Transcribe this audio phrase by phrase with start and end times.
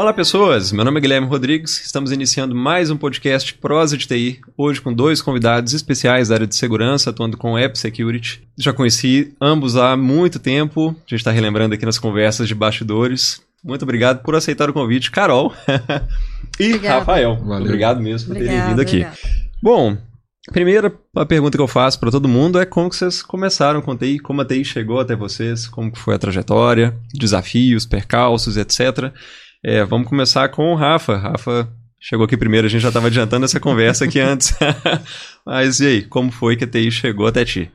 [0.00, 4.40] Olá pessoas, meu nome é Guilherme Rodrigues, estamos iniciando mais um podcast Prosa de TI,
[4.56, 8.42] hoje com dois convidados especiais da área de segurança, atuando com App Security.
[8.56, 13.42] Já conheci ambos há muito tempo, a gente está relembrando aqui nas conversas de bastidores.
[13.62, 15.52] Muito obrigado por aceitar o convite, Carol
[16.58, 17.00] e Obrigada.
[17.00, 17.36] Rafael.
[17.36, 17.66] Valeu.
[17.66, 19.04] Obrigado mesmo por terem vindo aqui.
[19.04, 19.18] obrigada.
[19.62, 19.98] Bom,
[20.50, 23.94] primeira a pergunta que eu faço para todo mundo é como que vocês começaram com
[23.94, 29.12] TI, como a TI chegou até vocês, como que foi a trajetória, desafios, percalços, etc.
[29.62, 31.16] É, vamos começar com o Rafa.
[31.16, 34.54] Rafa chegou aqui primeiro, a gente já estava adiantando essa conversa aqui antes.
[35.44, 37.70] Mas e aí, como foi que a TI chegou até ti?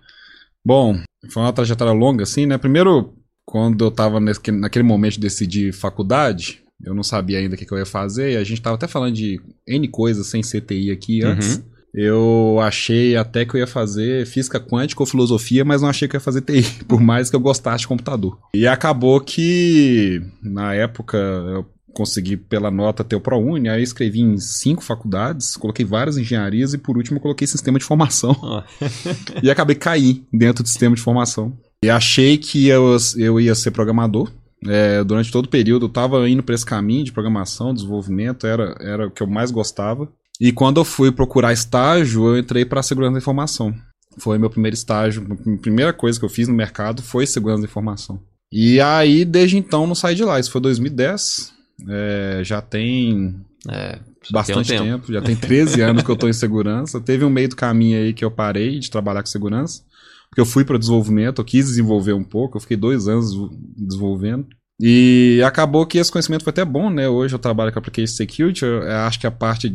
[0.66, 1.00] Bom,
[1.30, 2.58] foi uma trajetória longa, assim, né?
[2.58, 3.14] Primeiro,
[3.46, 7.66] quando eu tava nesse, naquele momento de decidir faculdade, eu não sabia ainda o que,
[7.66, 10.92] que eu ia fazer, e a gente tava até falando de N coisas sem CTI
[10.92, 11.64] aqui antes.
[11.98, 16.16] Eu achei até que eu ia fazer física quântica ou filosofia, mas não achei que
[16.16, 18.38] eu ia fazer TI, por mais que eu gostasse de computador.
[18.54, 21.66] E acabou que, na época, eu
[21.96, 26.78] consegui pela nota ter o ProUni, aí escrevi em cinco faculdades, coloquei várias engenharias e
[26.78, 28.36] por último eu coloquei sistema de formação.
[29.42, 31.54] E acabei cair dentro do sistema de formação.
[31.84, 34.32] E achei que eu, eu ia ser programador.
[34.68, 38.76] É, durante todo o período eu estava indo para esse caminho de programação, desenvolvimento, era,
[38.80, 40.10] era o que eu mais gostava.
[40.40, 43.74] E quando eu fui procurar estágio, eu entrei para segurança da informação.
[44.18, 47.68] Foi meu primeiro estágio, a primeira coisa que eu fiz no mercado foi segurança da
[47.68, 48.20] informação.
[48.52, 50.40] E aí, desde então, não saí de lá.
[50.40, 51.55] Isso foi 2010.
[51.88, 53.36] É, já tem
[53.68, 54.00] é,
[54.32, 55.14] bastante tem um tempo.
[55.14, 57.02] Já tem 13 anos que eu tô em segurança.
[57.02, 59.84] Teve um meio do caminho aí que eu parei de trabalhar com segurança.
[60.30, 63.32] Porque eu fui para desenvolvimento, eu quis desenvolver um pouco, eu fiquei dois anos
[63.78, 64.48] desenvolvendo.
[64.80, 67.08] E acabou que esse conhecimento foi até bom, né?
[67.08, 69.70] Hoje eu trabalho com Application Security, eu acho que a parte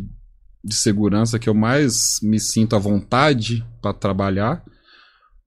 [0.63, 4.63] de segurança que eu mais me sinto à vontade para trabalhar,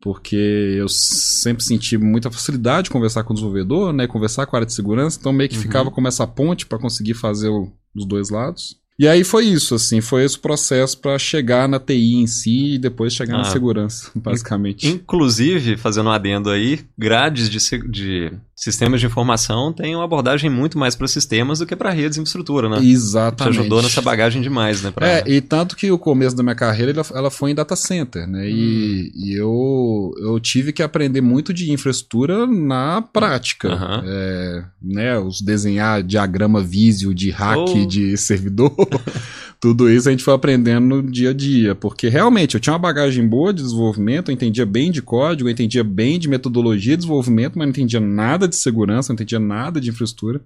[0.04, 4.06] porque eu sempre senti muita facilidade de conversar com o desenvolvedor, né?
[4.06, 5.62] Conversar com a área de segurança, então meio que Uhum.
[5.62, 8.76] ficava como essa ponte para conseguir fazer o- os dois lados.
[9.00, 12.78] E aí foi isso, assim, foi esse processo para chegar na TI em si e
[12.78, 13.46] depois chegar na Ah.
[13.46, 14.88] segurança, basicamente.
[14.88, 17.58] Inclusive, fazendo um adendo aí, grades de,
[17.90, 22.18] de sistemas de informação têm uma abordagem muito mais para sistemas do que para redes
[22.18, 22.80] e infraestrutura, né?
[22.80, 23.60] Te Exatamente.
[23.60, 24.92] ajudou nessa bagagem demais, né?
[24.92, 25.08] Pra...
[25.08, 28.48] É, e tanto que o começo da minha carreira ela, foi em data center, né?
[28.48, 33.70] E, e eu, eu tive que aprender muito de infraestrutura na prática.
[33.70, 34.04] Aham.
[34.06, 35.18] É, né?
[35.20, 37.86] Os desenhar diagrama Visio de hack Oh.
[37.86, 38.74] de servidor.
[39.64, 42.80] Tudo isso a gente foi aprendendo no dia a dia, porque realmente eu tinha uma
[42.80, 47.04] bagagem boa de desenvolvimento, eu entendia bem de código, eu entendia bem de metodologia de
[47.04, 50.42] desenvolvimento, mas não entendia nada de segurança, não entendia nada de infraestrutura.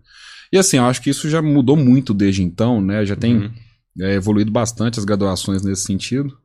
[0.54, 3.04] E assim, eu acho que isso já mudou muito desde então, né?
[3.08, 3.52] Já tem Uhum.
[4.02, 6.38] é, evoluído bastante as graduações nesse sentido,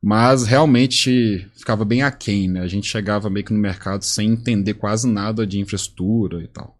[0.00, 2.60] mas realmente ficava bem aquém, né?
[2.60, 6.79] A gente chegava meio que no mercado sem entender quase nada de infraestrutura e tal.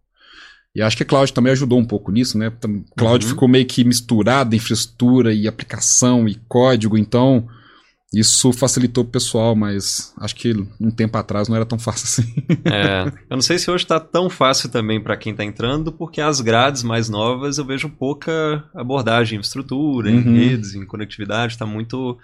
[0.75, 2.51] E acho que a Cloud também ajudou um pouco nisso, né?
[2.97, 3.29] Cloud Uhum.
[3.29, 7.47] ficou meio que misturada infraestrutura e aplicação e código, então
[8.13, 12.33] isso facilitou o pessoal, mas acho que um tempo atrás não era tão fácil assim.
[12.67, 16.21] É, eu não sei se hoje tá tão fácil também para quem tá entrando, porque
[16.21, 20.31] as grades mais novas eu vejo pouca abordagem em infraestrutura, em Uhum.
[20.33, 22.17] redes, em conectividade, tá muito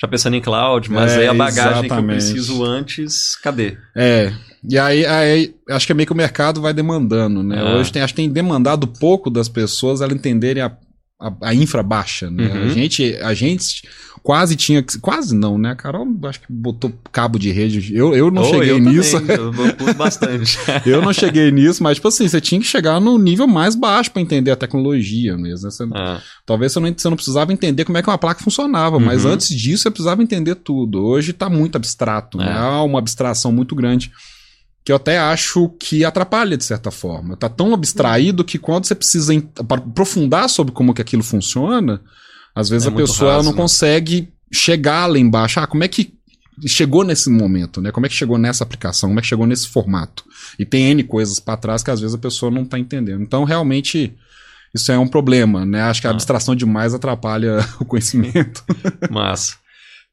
[0.00, 2.16] já pensando em cloud, mas É, aí a bagagem que eu exatamente.
[2.16, 3.76] preciso antes, cadê?
[3.94, 4.32] É,
[4.68, 7.60] e aí, aí acho que é meio que o mercado vai demandando, né?
[7.60, 7.76] Ah.
[7.76, 10.72] Hoje tem, acho que tem demandado pouco das pessoas elas entenderem a,
[11.22, 12.46] a, a infra baixa, né?
[12.48, 12.62] Uhum.
[12.64, 13.82] A, gente, a gente
[14.22, 15.70] quase tinha, que- quase não, né?
[15.70, 19.18] A Carol acho que botou cabo de rede, eu, eu não Oh, cheguei eu nisso,
[19.20, 20.58] Também, eu, bastante.
[20.86, 24.10] eu não cheguei nisso, mas tipo assim, você tinha que chegar no nível mais baixo
[24.10, 25.70] para entender a tecnologia mesmo, né?
[25.70, 28.98] Você- Ah, Talvez você não, você não precisava entender como é que uma placa funcionava,
[28.98, 29.32] mas Uhum.
[29.32, 31.02] antes disso você precisava entender tudo.
[31.04, 32.46] Hoje tá muito abstrato, né?
[32.48, 32.52] É.
[32.52, 34.10] Há uma abstração muito grande
[34.84, 37.36] que eu até acho que atrapalha de certa forma.
[37.36, 42.00] Tá tão abstraído que quando você precisa aprofundar sobre como que aquilo funciona,
[42.54, 43.56] às vezes É a pessoa raso, não né?
[43.62, 45.60] consegue chegar lá embaixo.
[45.60, 46.12] Ah, como é que
[46.66, 47.90] chegou nesse momento, né?
[47.90, 49.08] Como é que chegou nessa aplicação?
[49.08, 50.24] Como é que chegou nesse formato?
[50.58, 53.22] E tem N coisas para trás que às vezes a pessoa não tá entendendo.
[53.22, 54.14] Então, realmente,
[54.74, 55.80] isso é um problema, né?
[55.82, 56.12] Acho que a Ah.
[56.12, 58.62] abstração demais atrapalha o conhecimento.
[59.10, 59.54] massa.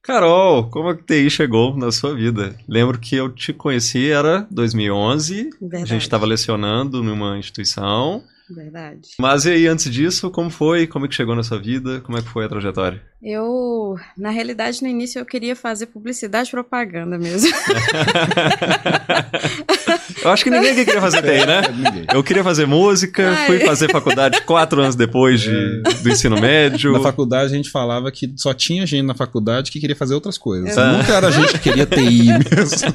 [0.02, 2.56] Carol, como a TI chegou na sua vida?
[2.68, 5.90] Lembro que eu te conheci, era 2011, a Verdade.
[5.90, 8.24] gente estava lecionando numa instituição.
[8.50, 9.10] Verdade.
[9.20, 10.88] Mas e aí, antes disso, como foi?
[10.88, 12.02] Como é que chegou na sua vida?
[12.02, 13.02] Como é que foi a trajetória?
[13.22, 17.52] Eu, na realidade, no início eu queria fazer publicidade e propaganda mesmo.
[20.24, 21.62] eu acho que ninguém aqui queria fazer TI, né?
[21.68, 22.06] Ninguém.
[22.14, 23.46] Eu queria fazer música, Ai.
[23.46, 26.94] fui fazer faculdade quatro anos depois de, do ensino médio.
[26.94, 30.38] Na faculdade a gente falava que só tinha gente na faculdade que queria fazer outras
[30.38, 30.78] coisas.
[30.78, 30.94] Ah.
[30.94, 32.94] Nunca era gente que queria TI mesmo.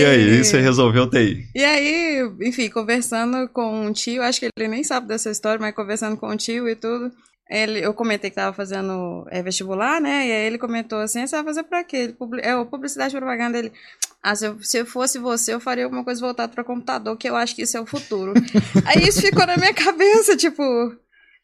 [0.00, 1.48] E aí, você resolveu TI?
[1.54, 5.74] E aí, enfim, conversando com um tio, acho que ele nem sabe dessa história, mas
[5.74, 7.12] conversando com um tio e tudo,
[7.50, 10.28] ele, eu comentei que estava fazendo é, vestibular, né?
[10.28, 11.96] E aí ele comentou assim: você vai fazer pra quê?
[11.96, 13.58] Ele, é, publicidade e propaganda.
[13.58, 13.72] Ele,
[14.22, 17.28] ah, se eu, se eu fosse você, eu faria alguma coisa voltada para computador, que
[17.28, 18.34] eu acho que isso é o futuro.
[18.86, 20.62] aí isso ficou na minha cabeça, tipo.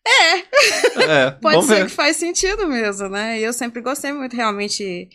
[0.07, 0.39] É,
[1.03, 1.87] é pode ser ver.
[1.87, 3.41] que faz sentido mesmo, né?
[3.41, 5.09] E eu sempre gostei muito, realmente.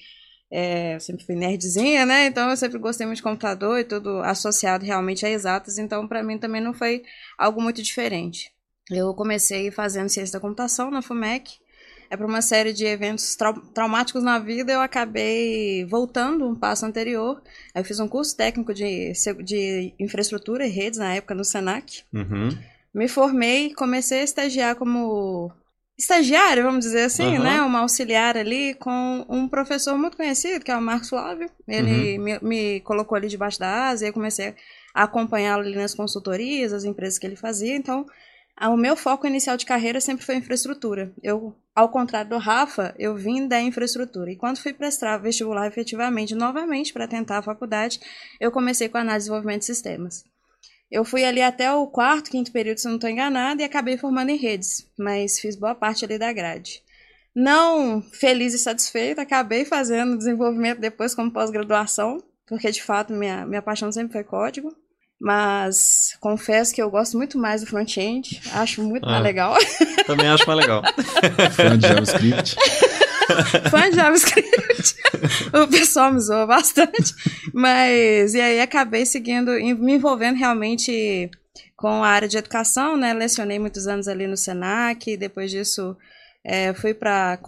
[0.52, 2.26] É, eu sempre fui nerdzinha, né?
[2.26, 5.78] Então eu sempre gostei muito de computador e tudo associado realmente a exatas.
[5.78, 7.04] Então, para mim também não foi
[7.38, 8.52] algo muito diferente.
[8.90, 11.62] Eu comecei fazendo ciência da computação na FUMEC.
[12.10, 16.86] É para uma série de eventos trau traumáticos na vida, eu acabei voltando um passo
[16.86, 17.42] anterior.
[17.74, 19.14] Eu fiz um curso técnico de,
[19.46, 22.04] de infraestrutura e redes na época no SENAC.
[22.14, 22.50] Uhum.
[22.94, 25.54] Me formei, comecei a estagiar como
[26.02, 27.44] estagiário, vamos dizer assim, uhum.
[27.44, 27.62] né?
[27.62, 31.50] Uma auxiliar ali com um professor muito conhecido, que é o Marcos Flávio.
[31.68, 32.24] Ele uhum.
[32.24, 34.56] me, me, colocou ali debaixo da asa e eu comecei
[34.94, 37.76] a acompanhá-lo ali nas consultorias, as empresas que ele fazia.
[37.76, 38.06] Então,
[38.60, 41.14] o meu foco inicial de carreira sempre foi infraestrutura.
[41.22, 44.32] Eu, ao contrário do Rafa, eu vim da infraestrutura.
[44.32, 48.00] E quando fui prestar vestibular efetivamente, novamente, para tentar a faculdade,
[48.40, 50.31] eu comecei com análise de desenvolvimento de sistemas.
[50.92, 54.30] Eu fui ali até o quarto, quinto período, se não estou enganada, e acabei formando
[54.30, 56.82] em redes, mas fiz boa parte ali da grade.
[57.34, 63.62] Não feliz e satisfeita, acabei fazendo desenvolvimento depois como pós-graduação, porque de fato minha, minha
[63.62, 64.76] paixão sempre foi código.
[65.24, 69.56] Mas confesso que eu gosto muito mais do front-end, acho muito ah, mais legal.
[70.08, 70.82] Também acho mais legal.
[71.56, 72.56] Fã de JavaScript.
[73.70, 74.96] Fã de JavaScript.
[75.54, 77.14] o pessoal me zoa bastante.
[77.54, 81.30] Mas, e aí acabei seguindo, me envolvendo realmente
[81.76, 83.14] com a área de educação, né?
[83.14, 85.98] Lecionei muitos anos ali no Senac, depois disso
[86.44, 87.40] é, fui para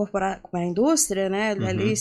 [0.54, 1.54] a indústria, né?
[1.54, 1.68] Uhum.
[1.68, 1.94] Ali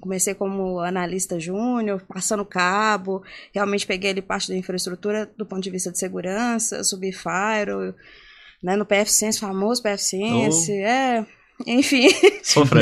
[0.00, 3.22] comecei como analista júnior, passando cabo,
[3.52, 7.94] realmente peguei ali parte da infraestrutura do ponto de vista de segurança, subi Fire,
[8.62, 10.86] né, no PFCense, famoso PFCense, oh.
[10.86, 11.26] é,
[11.64, 12.08] enfim,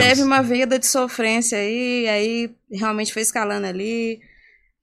[0.01, 4.21] teve uma vida de sofrência aí, aí realmente foi escalando ali,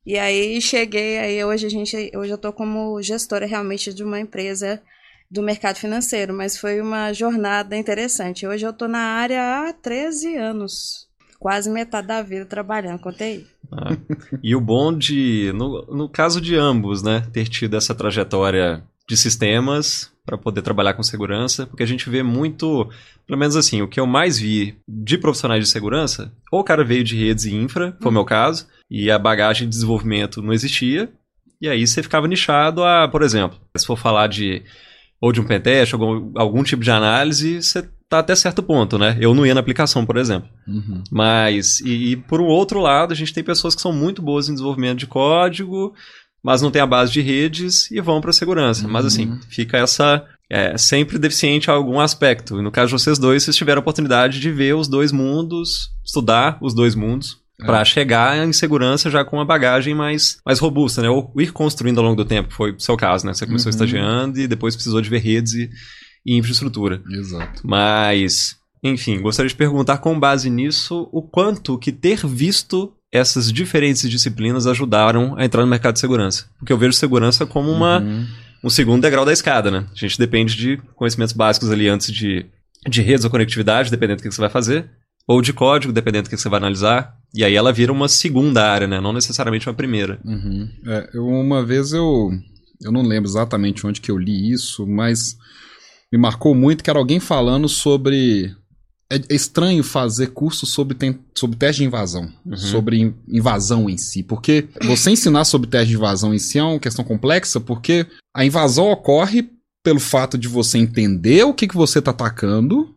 [0.05, 4.19] e aí cheguei, aí hoje a gente, hoje eu tô como gestora realmente de uma
[4.19, 4.81] empresa
[5.29, 8.45] do mercado financeiro, mas foi uma jornada interessante.
[8.45, 11.09] Hoje eu tô na área há 13 anos
[11.39, 13.47] quase metade da vida trabalhando com TI.
[13.71, 13.97] Ah,
[14.43, 19.17] e o bom de, no, no caso de ambos, né, ter tido essa trajetória de
[19.17, 22.89] sistemas para poder trabalhar com segurança, porque a gente vê muito,
[23.25, 26.83] pelo menos assim, o que eu mais vi de profissionais de segurança, ou o cara
[26.83, 30.53] veio de redes e infra, foi o meu caso, e a bagagem de desenvolvimento não
[30.53, 31.11] existia,
[31.59, 34.63] e aí você ficava nichado a, por exemplo, se for falar de
[35.21, 39.15] ou de um pentest, algum, algum tipo de análise, você tá até certo ponto, né?
[39.21, 40.49] Eu não ia na aplicação, por exemplo.
[40.67, 41.03] Uhum.
[41.11, 44.49] Mas, e, e, por um outro lado, a gente tem pessoas que são muito boas
[44.49, 45.93] em desenvolvimento de código,
[46.43, 48.85] mas não tem a base de redes e vão para segurança.
[48.85, 48.91] Uhum.
[48.91, 52.59] Mas assim, fica essa é, sempre deficiente em algum aspecto.
[52.59, 55.91] E no caso de vocês dois, vocês tiveram a oportunidade de ver os dois mundos,
[56.03, 57.65] estudar os dois mundos, é.
[57.65, 61.09] para chegar em segurança já com uma bagagem mais, mais robusta, né?
[61.09, 63.33] Ou ir construindo ao longo do tempo, foi o seu caso, né?
[63.33, 63.75] Você começou uhum.
[63.75, 65.69] estagiando e depois precisou de ver redes e
[66.25, 67.01] e infraestrutura.
[67.11, 67.61] Exato.
[67.65, 74.09] Mas, enfim, gostaria de perguntar com base nisso o quanto que ter visto essas diferentes
[74.09, 76.45] disciplinas ajudaram a entrar no mercado de segurança.
[76.57, 78.25] Porque eu vejo segurança como uma, uhum.
[78.63, 79.85] um segundo degrau da escada, né?
[79.91, 82.45] A gente depende de conhecimentos básicos ali antes de,
[82.87, 84.89] de redes ou conectividade, dependendo do que você vai fazer,
[85.27, 87.15] ou de código, dependendo do que você vai analisar.
[87.35, 89.01] E aí ela vira uma segunda área, né?
[89.01, 90.19] Não necessariamente uma primeira.
[90.23, 90.69] Uhum.
[90.87, 92.31] É, eu, uma vez eu.
[92.81, 95.37] Eu não lembro exatamente onde que eu li isso, mas
[96.11, 98.55] me marcou muito, que era alguém falando sobre.
[99.11, 102.55] É, é estranho fazer curso sobre, tem, sobre teste de invasão, uhum.
[102.55, 106.79] sobre invasão em si, porque você ensinar sobre teste de invasão em si é uma
[106.79, 109.49] questão complexa, porque a invasão ocorre
[109.83, 112.95] pelo fato de você entender o que, que você está atacando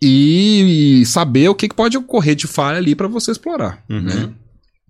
[0.00, 3.84] e saber o que, que pode ocorrer de falha ali para você explorar.
[3.88, 4.00] Uhum.
[4.00, 4.32] Né?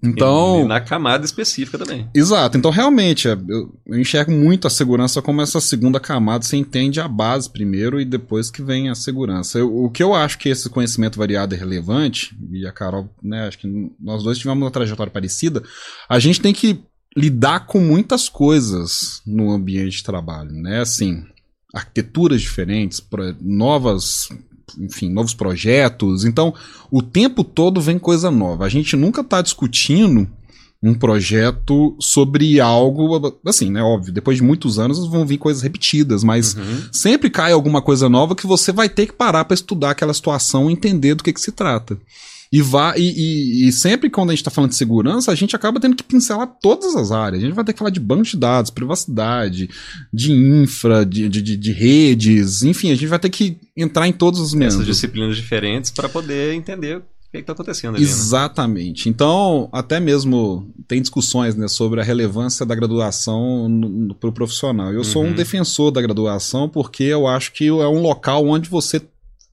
[0.02, 0.62] Então.
[0.62, 2.08] E na camada específica também.
[2.14, 2.56] Exato.
[2.56, 6.44] Então, realmente, é, eu, eu, enxergo muito a segurança como essa segunda camada.
[6.44, 9.58] Você entende a base primeiro e depois que vem a segurança.
[9.58, 13.46] Eu, o que eu acho que esse conhecimento variado é relevante, e a Carol, né,
[13.46, 13.68] acho que
[14.00, 15.62] nós dois tivemos uma trajetória parecida,
[16.08, 16.82] a gente tem que
[17.16, 20.80] lidar com muitas coisas no ambiente de trabalho, né?
[20.80, 21.24] Assim,
[21.74, 23.02] arquiteturas diferentes,
[23.40, 24.28] novas
[24.78, 26.24] enfim, novos projetos.
[26.24, 26.54] Então,
[26.90, 28.64] o tempo todo vem coisa nova.
[28.64, 30.28] A gente nunca está discutindo
[30.82, 33.82] um projeto sobre algo, assim, né?
[33.82, 36.88] Óbvio, depois de muitos anos vão vir coisas repetidas, mas uhum.
[36.90, 40.70] sempre cai alguma coisa nova que você vai ter que parar para estudar aquela situação
[40.70, 41.98] e entender do que, que se trata.
[42.52, 45.54] E, vá, e, e, e, sempre quando a gente está falando de segurança, a gente
[45.54, 47.40] acaba tendo que pincelar todas as áreas.
[47.40, 49.70] A gente vai ter que falar de banco de dados, privacidade,
[50.12, 54.40] de infra, de, de, de redes, enfim, a gente vai ter que entrar em todos
[54.40, 54.80] os meandros.
[54.80, 58.04] Essas disciplinas diferentes para poder entender o que está acontecendo ali.
[58.04, 58.10] Né?
[58.10, 59.06] Exatamente.
[59.06, 59.12] Né?
[59.14, 63.68] Então, até mesmo tem discussões né, sobre a relevância da graduação
[64.18, 64.90] para o profissional.
[64.90, 65.04] Eu uhum.
[65.04, 65.34] sou um uhum.
[65.34, 69.00] defensor da graduação porque eu acho que é um local onde você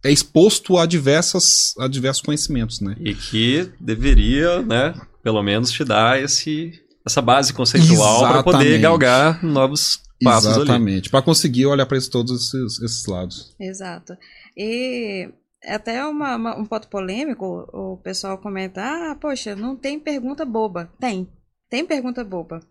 [0.08, 2.96] é exposto a, diversas, a diversos conhecimentos, né?
[3.00, 6.72] E que deveria, né, pelo menos te dar esse,
[7.06, 12.82] essa base conceitual para poder galgar novos passos Exatamente, para conseguir olhar para todos esses,
[12.82, 13.56] esses, lados.
[13.60, 14.18] Exato.
[14.56, 15.30] E
[15.64, 20.92] até uma, uma, um ponto polêmico, o pessoal comenta, ah, poxa, não tem pergunta boba.
[21.00, 21.28] Tem.
[21.70, 22.62] Tem pergunta boba.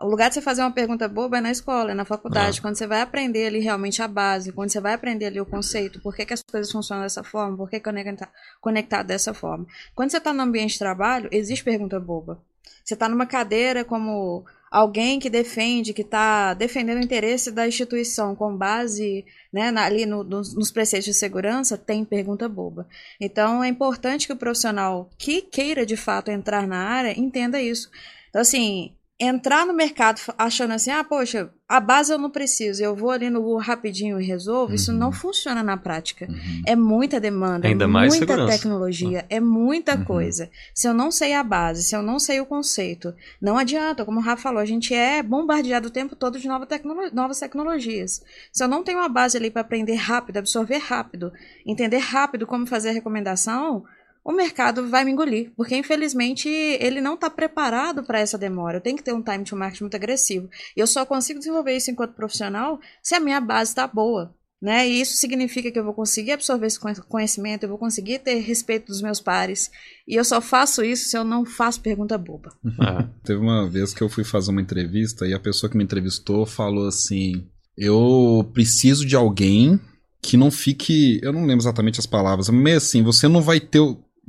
[0.00, 2.62] O lugar de você fazer uma pergunta boba é na escola, é na faculdade, ah.
[2.62, 6.00] quando você vai aprender ali realmente a base, quando você vai aprender ali o conceito,
[6.00, 9.66] por que, que as coisas funcionam dessa forma, por que conectar, conectar dessa forma.
[9.94, 12.42] Quando você está no ambiente de trabalho, existe pergunta boba.
[12.82, 18.34] Você está numa cadeira como alguém que defende, que está defendendo o interesse da instituição
[18.34, 22.86] com base né, ali no, nos, nos preceitos de segurança, tem pergunta boba.
[23.20, 27.90] Então é importante que o profissional que queira de fato entrar na área entenda isso.
[28.36, 32.94] Então, assim, entrar no mercado achando assim, ah, poxa, a base eu não preciso, eu
[32.94, 34.74] vou ali no Google rapidinho e resolvo, uhum.
[34.74, 35.12] isso não uhum.
[35.14, 36.26] funciona na prática.
[36.28, 36.62] Uhum.
[36.66, 38.58] É muita demanda, Ainda é mais muita segurança.
[38.58, 40.04] tecnologia, é muita uhum.
[40.04, 40.50] coisa.
[40.74, 44.20] Se eu não sei a base, se eu não sei o conceito, não adianta, como
[44.20, 48.22] o Rafa falou, a gente é bombardeado o tempo todo de nova tecno novas tecnologias.
[48.52, 51.32] Se eu não tenho uma base ali para aprender rápido, absorver rápido,
[51.64, 53.82] entender rápido como fazer a recomendação,
[54.26, 58.78] o mercado vai me engolir, porque infelizmente ele não está preparado para essa demora.
[58.78, 60.50] Eu tenho que ter um time to market muito agressivo.
[60.76, 64.34] E eu só consigo desenvolver isso enquanto profissional se a minha base está boa.
[64.60, 64.88] Né?
[64.88, 68.86] E isso significa que eu vou conseguir absorver esse conhecimento, eu vou conseguir ter respeito
[68.86, 69.70] dos meus pares.
[70.08, 72.50] E eu só faço isso se eu não faço pergunta boba.
[72.80, 75.84] Ah, teve uma vez que eu fui fazer uma entrevista e a pessoa que me
[75.84, 77.46] entrevistou falou assim:
[77.78, 79.78] Eu preciso de alguém
[80.20, 81.20] que não fique.
[81.22, 83.78] Eu não lembro exatamente as palavras, mas assim, você não vai ter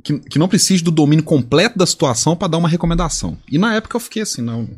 [0.02, 3.36] que, que não precise do domínio completo da situação para dar uma recomendação.
[3.50, 4.68] E na época eu fiquei assim, não,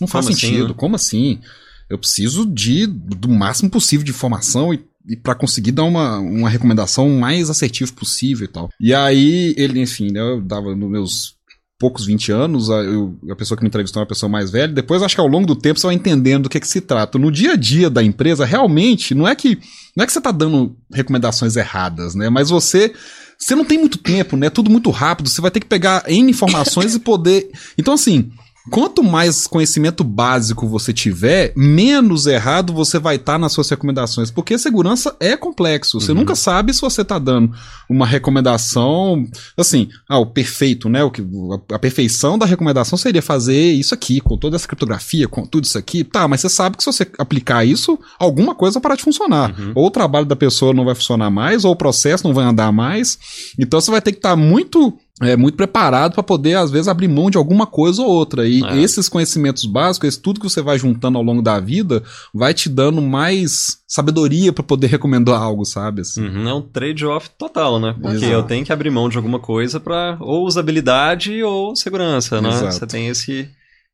[0.00, 0.64] não faz Como assim, sentido.
[0.64, 0.78] Assim, né?
[0.78, 1.40] Como assim?
[1.88, 6.48] Eu preciso de do máximo possível de informação e, e para conseguir dar uma, uma
[6.48, 8.70] recomendação mais assertiva possível e tal.
[8.80, 11.40] E aí ele, enfim, né, eu dava nos meus
[11.80, 14.72] poucos 20 anos, a, eu, a pessoa que me entrevistou é uma pessoa mais velha,
[14.72, 16.80] depois acho que ao longo do tempo você vai entendendo do que, é que se
[16.80, 17.18] trata.
[17.18, 19.58] No dia a dia da empresa, realmente, não é que
[19.96, 22.28] não é que você está dando recomendações erradas, né?
[22.28, 22.92] Mas você
[23.40, 24.50] você não tem muito tempo, né?
[24.50, 27.50] Tudo muito rápido, você vai ter que pegar N informações e poder.
[27.78, 28.30] Então, assim,
[28.68, 34.30] Quanto mais conhecimento básico você tiver, menos errado você vai estar tá nas suas recomendações.
[34.30, 35.98] Porque segurança é complexo.
[36.00, 36.18] Você uhum.
[36.18, 37.52] nunca sabe se você está dando
[37.88, 39.26] uma recomendação.
[39.56, 41.02] Assim, ah, o perfeito, né?
[41.02, 45.26] O que, a, a, perfeição da recomendação seria fazer isso aqui, com toda essa criptografia,
[45.26, 46.04] com tudo isso aqui.
[46.04, 49.58] Tá, mas você sabe que se você aplicar isso, alguma coisa vai parar de funcionar.
[49.58, 49.72] Uhum.
[49.74, 52.70] Ou o trabalho da pessoa não vai funcionar mais, ou o processo não vai andar
[52.72, 53.18] mais.
[53.58, 56.88] Então você vai ter que estar tá muito é muito preparado para poder, às vezes,
[56.88, 58.46] abrir mão de alguma coisa ou outra.
[58.46, 58.78] E é.
[58.78, 62.68] esses conhecimentos básicos, esse tudo que você vai juntando ao longo da vida, vai te
[62.68, 66.00] dando mais sabedoria para poder recomendar algo, sabe?
[66.00, 66.26] Assim.
[66.26, 67.94] Uhum, é um trade-off total, né?
[68.00, 68.32] Porque Exato.
[68.32, 72.48] eu tenho que abrir mão de alguma coisa para ou usabilidade ou segurança, né?
[72.48, 72.72] Exato.
[72.72, 73.48] Você tem esse,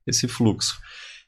[0.07, 0.79] esse fluxo.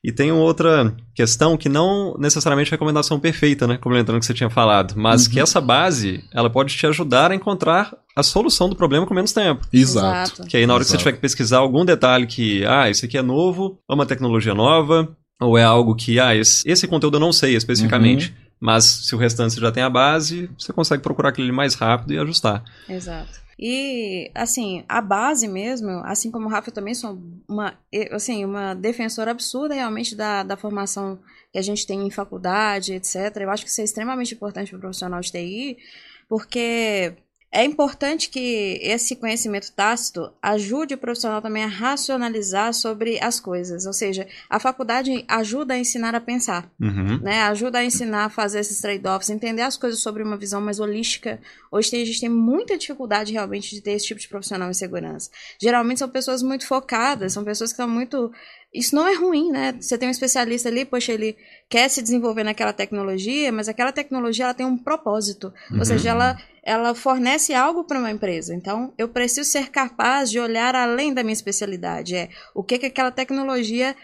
[0.05, 3.77] E tem uma outra questão que não necessariamente é recomendação perfeita, né?
[3.77, 5.33] Complementando o que você tinha falado, mas uhum.
[5.33, 9.33] que essa base, ela pode te ajudar a encontrar a solução do problema com menos
[9.33, 9.67] tempo.
[9.73, 10.45] Exato.
[10.45, 10.93] Que aí na hora Exato.
[10.97, 14.07] que você tiver que pesquisar algum detalhe que, ah, isso aqui é novo, é uma
[14.07, 18.29] tecnologia nova, ou é algo que, ah, esse, esse conteúdo eu não sei especificamente.
[18.29, 18.49] Uhum.
[18.61, 22.13] Mas se o restante você já tem a base, você consegue procurar aquele mais rápido
[22.13, 22.65] e ajustar.
[22.89, 23.48] Exato.
[23.59, 27.77] E, assim, a base mesmo, assim como o Rafa, eu também sou uma,
[28.13, 31.19] assim, uma defensora absurda realmente da, da formação
[31.53, 33.37] que a gente tem em faculdade, etc.
[33.41, 35.77] Eu acho que isso é extremamente importante para o profissional de TI,
[36.29, 37.15] porque
[37.51, 43.87] é importante que esse conhecimento tácito ajude o profissional também a racionalizar sobre as coisas.
[43.87, 47.19] Ou seja, a faculdade ajuda a ensinar a pensar, uhum.
[47.23, 47.43] né?
[47.45, 51.41] ajuda a ensinar a fazer esses trade-offs, entender as coisas sobre uma visão mais holística.
[51.73, 55.31] Hoje a gente tem muita dificuldade realmente de ter esse tipo de profissional em segurança.
[55.61, 58.31] Geralmente são pessoas muito focadas, são pessoas que estão muito
[58.73, 59.75] isso não é ruim, né?
[59.81, 61.37] Você tem um especialista ali, poxa, ele
[61.69, 65.53] quer se desenvolver naquela tecnologia, mas aquela tecnologia ela tem um propósito.
[65.71, 65.79] Uhum.
[65.79, 68.55] Ou seja, ela, ela fornece algo para uma empresa.
[68.55, 72.15] Então, eu preciso ser capaz de olhar além da minha especialidade.
[72.15, 73.97] É o que, que aquela tecnologia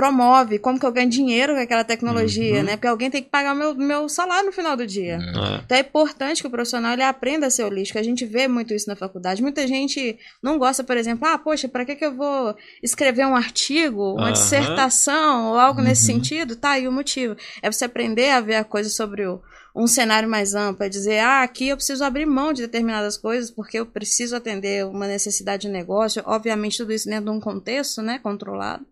[0.00, 2.62] promove, como que eu ganho dinheiro com aquela tecnologia, uhum.
[2.62, 2.76] né?
[2.76, 5.18] Porque alguém tem que pagar o meu, meu salário no final do dia.
[5.18, 5.60] É.
[5.62, 7.98] Então é importante que o profissional ele aprenda a ser holístico.
[7.98, 9.42] A gente vê muito isso na faculdade.
[9.42, 13.36] Muita gente não gosta, por exemplo, ah, poxa, para que, que eu vou escrever um
[13.36, 14.32] artigo, uma uhum.
[14.32, 15.86] dissertação ou algo uhum.
[15.86, 16.56] nesse sentido?
[16.56, 17.36] Tá aí o motivo.
[17.60, 19.38] É você aprender a ver a coisa sobre o,
[19.76, 23.50] um cenário mais amplo, é dizer, ah, aqui eu preciso abrir mão de determinadas coisas
[23.50, 28.00] porque eu preciso atender uma necessidade de negócio, obviamente tudo isso dentro de um contexto,
[28.00, 28.86] né, controlado.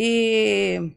[0.00, 0.92] E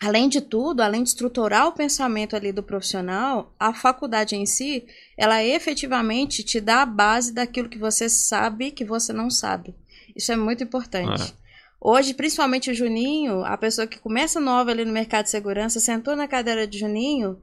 [0.00, 4.86] além de tudo, além de estruturar o pensamento ali do profissional, a faculdade em si,
[5.14, 9.74] ela efetivamente te dá a base daquilo que você sabe que você não sabe.
[10.16, 11.22] Isso é muito importante.
[11.22, 11.46] Ah.
[11.78, 16.16] Hoje, principalmente o Juninho, a pessoa que começa nova ali no mercado de segurança, sentou
[16.16, 17.38] na cadeira de Juninho,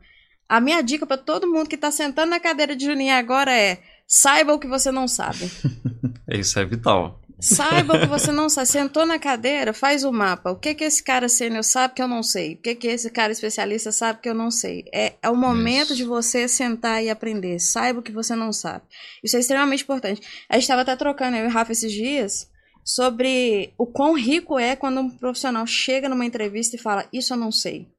[0.49, 3.79] a minha dica para todo mundo que está sentando na cadeira de Juninho agora é:
[4.07, 5.51] saiba o que você não sabe.
[6.27, 7.21] Isso é vital.
[7.43, 8.67] Saiba o que você não sabe.
[8.67, 10.51] Sentou na cadeira, faz o mapa.
[10.51, 12.53] O que que esse cara sênior sabe que eu não sei?
[12.53, 14.85] O que que esse cara especialista sabe que eu não sei?
[14.93, 15.97] É, é o momento Isso.
[15.97, 17.59] de você sentar e aprender.
[17.59, 18.85] Saiba o que você não sabe.
[19.21, 20.21] Isso é extremamente importante.
[20.49, 22.49] A gente estava até trocando, eu e o Rafa, esses dias,
[22.83, 27.37] sobre o quão rico é quando um profissional chega numa entrevista e fala: Isso eu
[27.37, 27.92] não sei.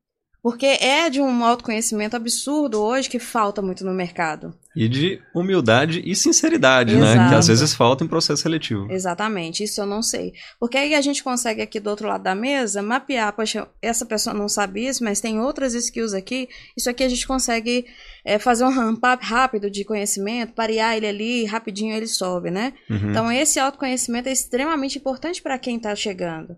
[0.44, 4.54] Porque é de um autoconhecimento absurdo hoje que falta muito no mercado.
[4.76, 7.16] E de humildade e sinceridade, Exato.
[7.16, 7.28] né?
[7.30, 8.86] Que às vezes falta em processo seletivo.
[8.92, 10.34] Exatamente, isso eu não sei.
[10.60, 14.34] Porque aí a gente consegue aqui do outro lado da mesa mapear, poxa, essa pessoa
[14.34, 16.46] não sabe isso, mas tem outras skills aqui.
[16.76, 17.86] Isso aqui a gente consegue
[18.22, 22.74] é, fazer um ramp-up rápido de conhecimento, parear ele ali, rapidinho ele sobe, né?
[22.90, 23.12] Uhum.
[23.12, 26.54] Então esse autoconhecimento é extremamente importante para quem está chegando.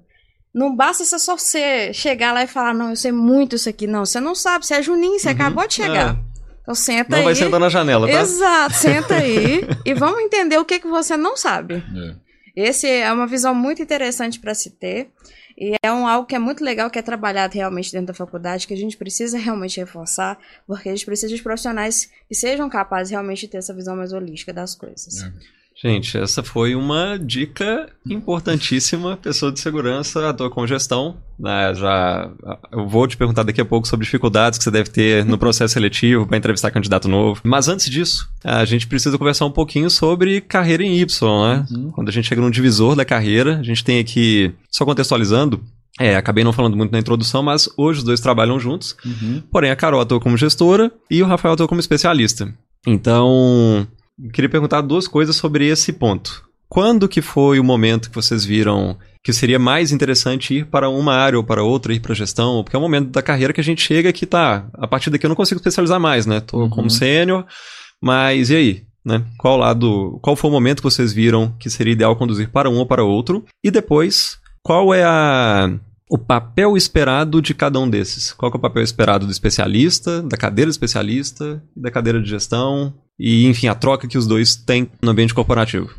[0.56, 3.86] Não basta você só você chegar lá e falar, não, eu sei muito isso aqui.
[3.86, 6.14] Não, você não sabe, você é Juninho, você uhum, acabou de chegar.
[6.14, 6.18] É.
[6.62, 7.24] Então senta não aí.
[7.24, 8.20] Não vai sentar na janela, tá?
[8.22, 11.84] Exato, senta aí e vamos entender o que, que você não sabe.
[12.56, 12.68] É.
[12.70, 15.10] Esse é uma visão muito interessante para se ter.
[15.58, 18.66] E é um algo que é muito legal, que é trabalhado realmente dentro da faculdade,
[18.66, 23.10] que a gente precisa realmente reforçar, porque a gente precisa de profissionais que sejam capazes
[23.10, 25.22] realmente de ter essa visão mais holística das coisas.
[25.22, 25.32] É.
[25.82, 29.18] Gente, essa foi uma dica importantíssima.
[29.18, 31.18] Pessoa de segurança atua com gestão.
[31.38, 31.74] Né?
[31.74, 32.30] Já,
[32.72, 35.74] eu vou te perguntar daqui a pouco sobre dificuldades que você deve ter no processo
[35.74, 37.42] seletivo para entrevistar candidato novo.
[37.44, 41.66] Mas antes disso, a gente precisa conversar um pouquinho sobre carreira em Y, né?
[41.70, 41.90] Uhum.
[41.90, 45.62] Quando a gente chega num divisor da carreira, a gente tem aqui, só contextualizando,
[46.00, 48.96] é, acabei não falando muito na introdução, mas hoje os dois trabalham juntos.
[49.04, 49.42] Uhum.
[49.50, 52.52] Porém, a Carol atua como gestora e o Rafael atua como especialista.
[52.86, 53.86] Então,
[54.32, 56.46] queria perguntar duas coisas sobre esse ponto.
[56.68, 61.14] Quando que foi o momento que vocês viram que seria mais interessante ir para uma
[61.14, 62.62] área ou para outra, ir para gestão?
[62.62, 65.26] Porque é um momento da carreira que a gente chega que tá, a partir daqui
[65.26, 66.40] eu não consigo especializar mais, né?
[66.40, 66.70] Tô uhum.
[66.70, 67.44] como sênior,
[68.02, 68.86] mas e aí?
[69.04, 69.24] Né?
[69.38, 72.76] Qual lado, qual foi o momento que vocês viram que seria ideal conduzir para um
[72.78, 73.44] ou para outro?
[73.62, 75.70] E depois, qual é a
[76.08, 78.32] o papel esperado de cada um desses.
[78.32, 82.94] Qual é o papel esperado do especialista, da cadeira de especialista, da cadeira de gestão
[83.18, 85.90] e, enfim, a troca que os dois têm no ambiente corporativo.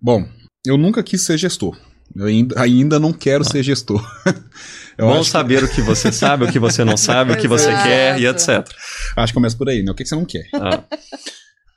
[0.00, 0.26] Bom,
[0.64, 1.76] eu nunca quis ser gestor.
[2.14, 3.50] Eu ainda, ainda não quero ah.
[3.50, 4.04] ser gestor.
[4.98, 5.64] Bom saber que...
[5.64, 8.68] o que você sabe, o que você não sabe, o que você quer e etc.
[9.16, 9.92] Acho que começa por aí, né?
[9.92, 10.46] O que você não quer?
[10.52, 10.84] Ah.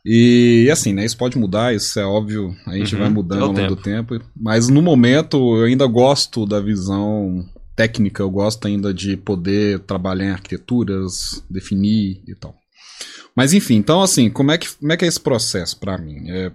[0.06, 1.06] E assim, né?
[1.06, 3.76] Isso pode mudar, isso é óbvio, a gente uhum, vai mudando ao longo tempo.
[3.76, 4.22] do tempo.
[4.36, 10.26] Mas no momento eu ainda gosto da visão técnica, eu gosto ainda de poder trabalhar
[10.26, 12.54] em arquiteturas, definir e tal.
[13.36, 16.30] Mas enfim, então assim, como é que, como é, que é esse processo para mim?
[16.30, 16.52] É,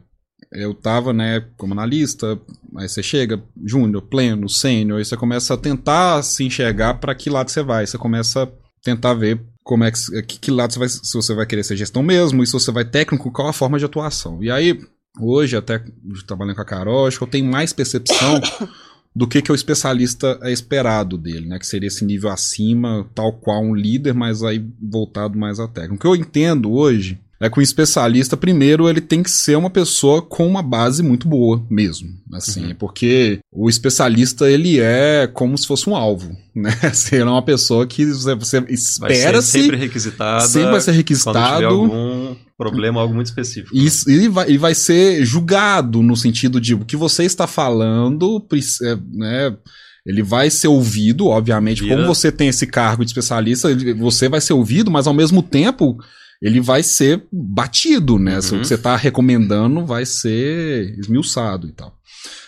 [0.53, 2.41] eu tava, né, como analista,
[2.77, 7.29] aí você chega, júnior, pleno, sênior, aí você começa a tentar se enxergar para que
[7.29, 7.87] lado você vai.
[7.87, 8.49] Você começa a
[8.83, 11.77] tentar ver como é que, que, que lado você vai, se você vai querer ser
[11.77, 14.43] gestão mesmo, e se você vai técnico, qual a forma de atuação.
[14.43, 14.81] E aí,
[15.21, 15.83] hoje, até
[16.27, 18.41] trabalhando com a Carol, acho que eu tenho mais percepção
[19.19, 21.59] do que, que o especialista é esperado dele, né?
[21.59, 25.95] Que seria esse nível acima, tal qual um líder, mas aí voltado mais à técnica.
[25.97, 29.71] O que eu entendo hoje é que o especialista, primeiro, ele tem que ser uma
[29.71, 32.75] pessoa com uma base muito boa mesmo, assim, uhum.
[32.77, 36.71] porque o especialista, ele é como se fosse um alvo, né?
[37.11, 40.47] Ele é uma pessoa que você, espera ser sempre requisitado.
[40.47, 41.67] Sempre vai ser requisitado.
[41.67, 43.75] algum problema, algo muito específico.
[43.75, 48.45] Isso, ele vai, ele vai ser julgado no sentido de o que você está falando,
[48.83, 49.57] é, né?
[50.05, 51.95] Ele vai ser ouvido, obviamente, Vira.
[51.95, 55.99] como você tem esse cargo de especialista, você vai ser ouvido, mas ao mesmo tempo
[56.43, 58.39] ele vai ser batido, né?
[58.39, 58.59] Uhum.
[58.59, 61.97] O que você está recomendando vai ser esmiuçado e tal.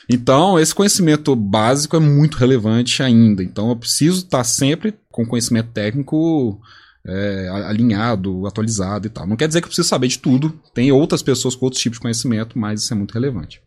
[0.08, 3.44] Então, esse conhecimento básico é muito relevante ainda.
[3.44, 6.60] Então, eu preciso estar tá sempre com conhecimento técnico
[7.06, 9.26] é, alinhado, atualizado e tal.
[9.26, 10.58] Não quer dizer que eu preciso saber de tudo.
[10.74, 13.60] Tem outras pessoas com outros tipos de conhecimento, mas isso é muito relevante.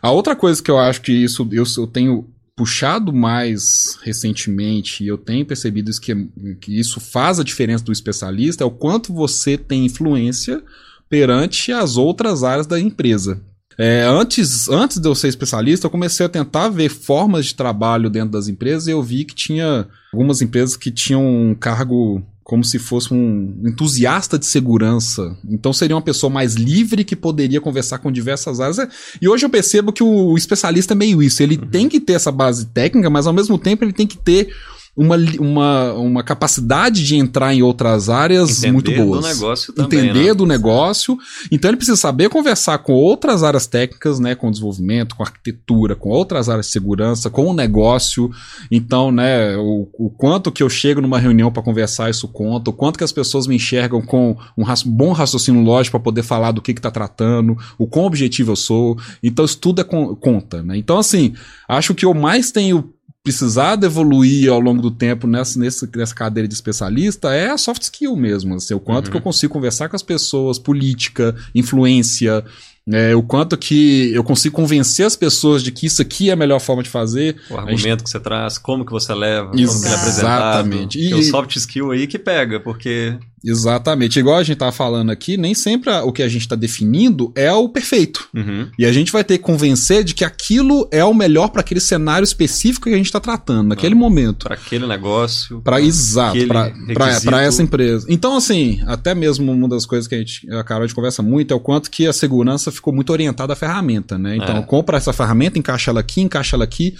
[0.00, 5.08] A outra coisa que eu acho que isso eu, eu tenho puxado mais recentemente, e
[5.08, 6.14] eu tenho percebido isso que,
[6.60, 10.62] que isso faz a diferença do especialista, é o quanto você tem influência
[11.08, 13.42] perante as outras áreas da empresa.
[13.78, 18.10] É, antes, antes de eu ser especialista, eu comecei a tentar ver formas de trabalho
[18.10, 22.64] dentro das empresas e eu vi que tinha algumas empresas que tinham um cargo como
[22.64, 25.36] se fosse um entusiasta de segurança.
[25.48, 28.78] Então seria uma pessoa mais livre que poderia conversar com diversas áreas.
[29.20, 31.42] E hoje eu percebo que o especialista é meio isso.
[31.42, 31.68] Ele uhum.
[31.68, 34.52] tem que ter essa base técnica, mas ao mesmo tempo ele tem que ter
[34.94, 39.24] uma, uma, uma capacidade de entrar em outras áreas Entender muito boas.
[39.24, 40.34] Do negócio também, Entender né?
[40.34, 41.18] do negócio.
[41.50, 46.10] Então ele precisa saber conversar com outras áreas técnicas, né, com desenvolvimento, com arquitetura, com
[46.10, 48.30] outras áreas de segurança, com o negócio.
[48.70, 52.74] Então, né, o, o quanto que eu chego numa reunião para conversar isso conta, o
[52.74, 56.60] quanto que as pessoas me enxergam com um bom raciocínio lógico para poder falar do
[56.60, 58.98] que está tratando, o quão objetivo eu sou.
[59.22, 60.76] Então isso tudo é conta, né?
[60.76, 61.32] Então assim,
[61.66, 66.48] acho que eu mais tenho precisado evoluir ao longo do tempo nessa, nessa, nessa cadeira
[66.48, 68.54] de especialista é a soft skill mesmo.
[68.56, 69.12] Assim, o quanto uhum.
[69.12, 72.44] que eu consigo conversar com as pessoas, política, influência,
[72.90, 76.36] é, o quanto que eu consigo convencer as pessoas de que isso aqui é a
[76.36, 77.36] melhor forma de fazer.
[77.48, 78.02] O argumento gente...
[78.02, 79.66] que você traz, como que você leva, Exatamente.
[79.68, 80.68] como que ele é apresentado.
[80.68, 80.98] Exatamente.
[80.98, 84.18] E o soft skill aí que pega, porque Exatamente.
[84.18, 87.52] Igual a gente estava falando aqui, nem sempre o que a gente está definindo é
[87.52, 88.28] o perfeito.
[88.34, 88.68] Uhum.
[88.78, 91.80] E a gente vai ter que convencer de que aquilo é o melhor para aquele
[91.80, 94.44] cenário específico que a gente está tratando, naquele momento.
[94.44, 95.60] Para aquele negócio.
[95.60, 98.06] Para exato, para essa empresa.
[98.08, 101.22] Então, assim, até mesmo uma das coisas que a gente, a Carol, a gente conversa
[101.22, 104.36] muito é o quanto que a segurança ficou muito orientada à ferramenta, né?
[104.36, 104.62] Então, é.
[104.62, 106.94] compra essa ferramenta, encaixa ela aqui, encaixa ela aqui.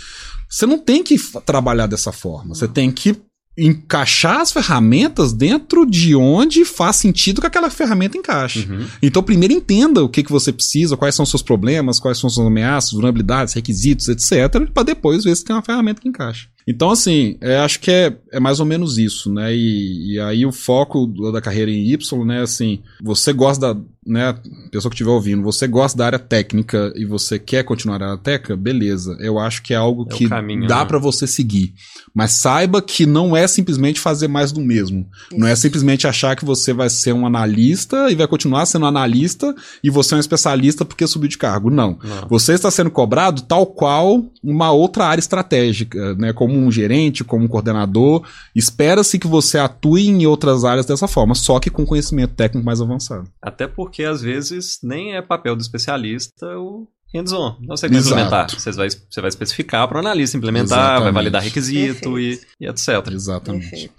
[0.48, 2.54] Você não tem que trabalhar dessa forma.
[2.54, 3.16] Você tem que
[3.56, 8.66] encaixar as ferramentas dentro de onde faz sentido que aquela ferramenta encaixe.
[8.70, 8.86] Uhum.
[9.02, 12.30] Então, primeiro entenda o que, que você precisa, quais são os seus problemas, quais são
[12.30, 16.48] suas ameaças, vulnerabilidades, requisitos, etc., para depois ver se tem uma ferramenta que encaixa.
[16.66, 19.54] Então, assim, é, acho que é, é mais ou menos isso, né?
[19.54, 22.42] E, e aí o foco da carreira em Y, né?
[22.42, 24.34] Assim, você gosta da, né?
[24.70, 28.18] Pessoa que estiver ouvindo, você gosta da área técnica e você quer continuar na área
[28.18, 29.16] técnica, beleza.
[29.20, 30.84] Eu acho que é algo é que caminho, dá né?
[30.84, 31.74] para você seguir.
[32.12, 35.06] Mas saiba que não é simplesmente fazer mais do mesmo.
[35.30, 35.38] Isso.
[35.38, 39.54] Não é simplesmente achar que você vai ser um analista e vai continuar sendo analista
[39.82, 41.70] e você é um especialista porque subiu de cargo.
[41.70, 41.98] Não.
[42.02, 42.28] não.
[42.28, 46.32] Você está sendo cobrado tal qual uma outra área estratégica, né?
[46.32, 48.26] Como como um gerente, como um coordenador.
[48.54, 52.80] Espera-se que você atue em outras áreas dessa forma, só que com conhecimento técnico mais
[52.80, 53.28] avançado.
[53.40, 57.56] Até porque, às vezes, nem é papel do especialista o hands-on.
[57.60, 58.50] Não sei como implementar.
[58.50, 61.04] Você vai, você vai especificar para o analista implementar, Exatamente.
[61.04, 62.88] vai validar requisito e, e, etc.
[63.10, 63.70] Exatamente.
[63.70, 63.94] Perfeito.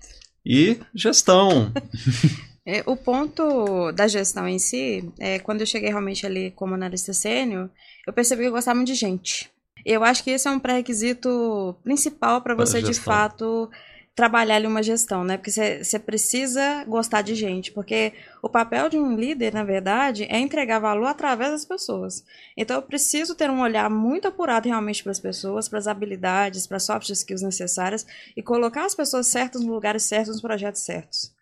[0.45, 1.71] E gestão.
[2.65, 7.11] É, o ponto da gestão em si, é, quando eu cheguei realmente ali como analista
[7.11, 7.69] sênior,
[8.07, 9.51] eu percebi que eu gostava muito de gente.
[9.85, 13.69] Eu acho que esse é um pré-requisito principal para você, de fato,
[14.15, 15.37] trabalhar ali uma gestão, né?
[15.37, 20.39] Porque você precisa gostar de gente, porque o papel de um líder, na verdade, é
[20.39, 22.23] entregar valor através das pessoas.
[22.55, 26.67] Então, eu preciso ter um olhar muito apurado realmente para as pessoas, para as habilidades,
[26.67, 28.05] para as soft skills necessárias
[28.37, 31.33] e colocar as pessoas certas nos lugares certos, nos projetos certos.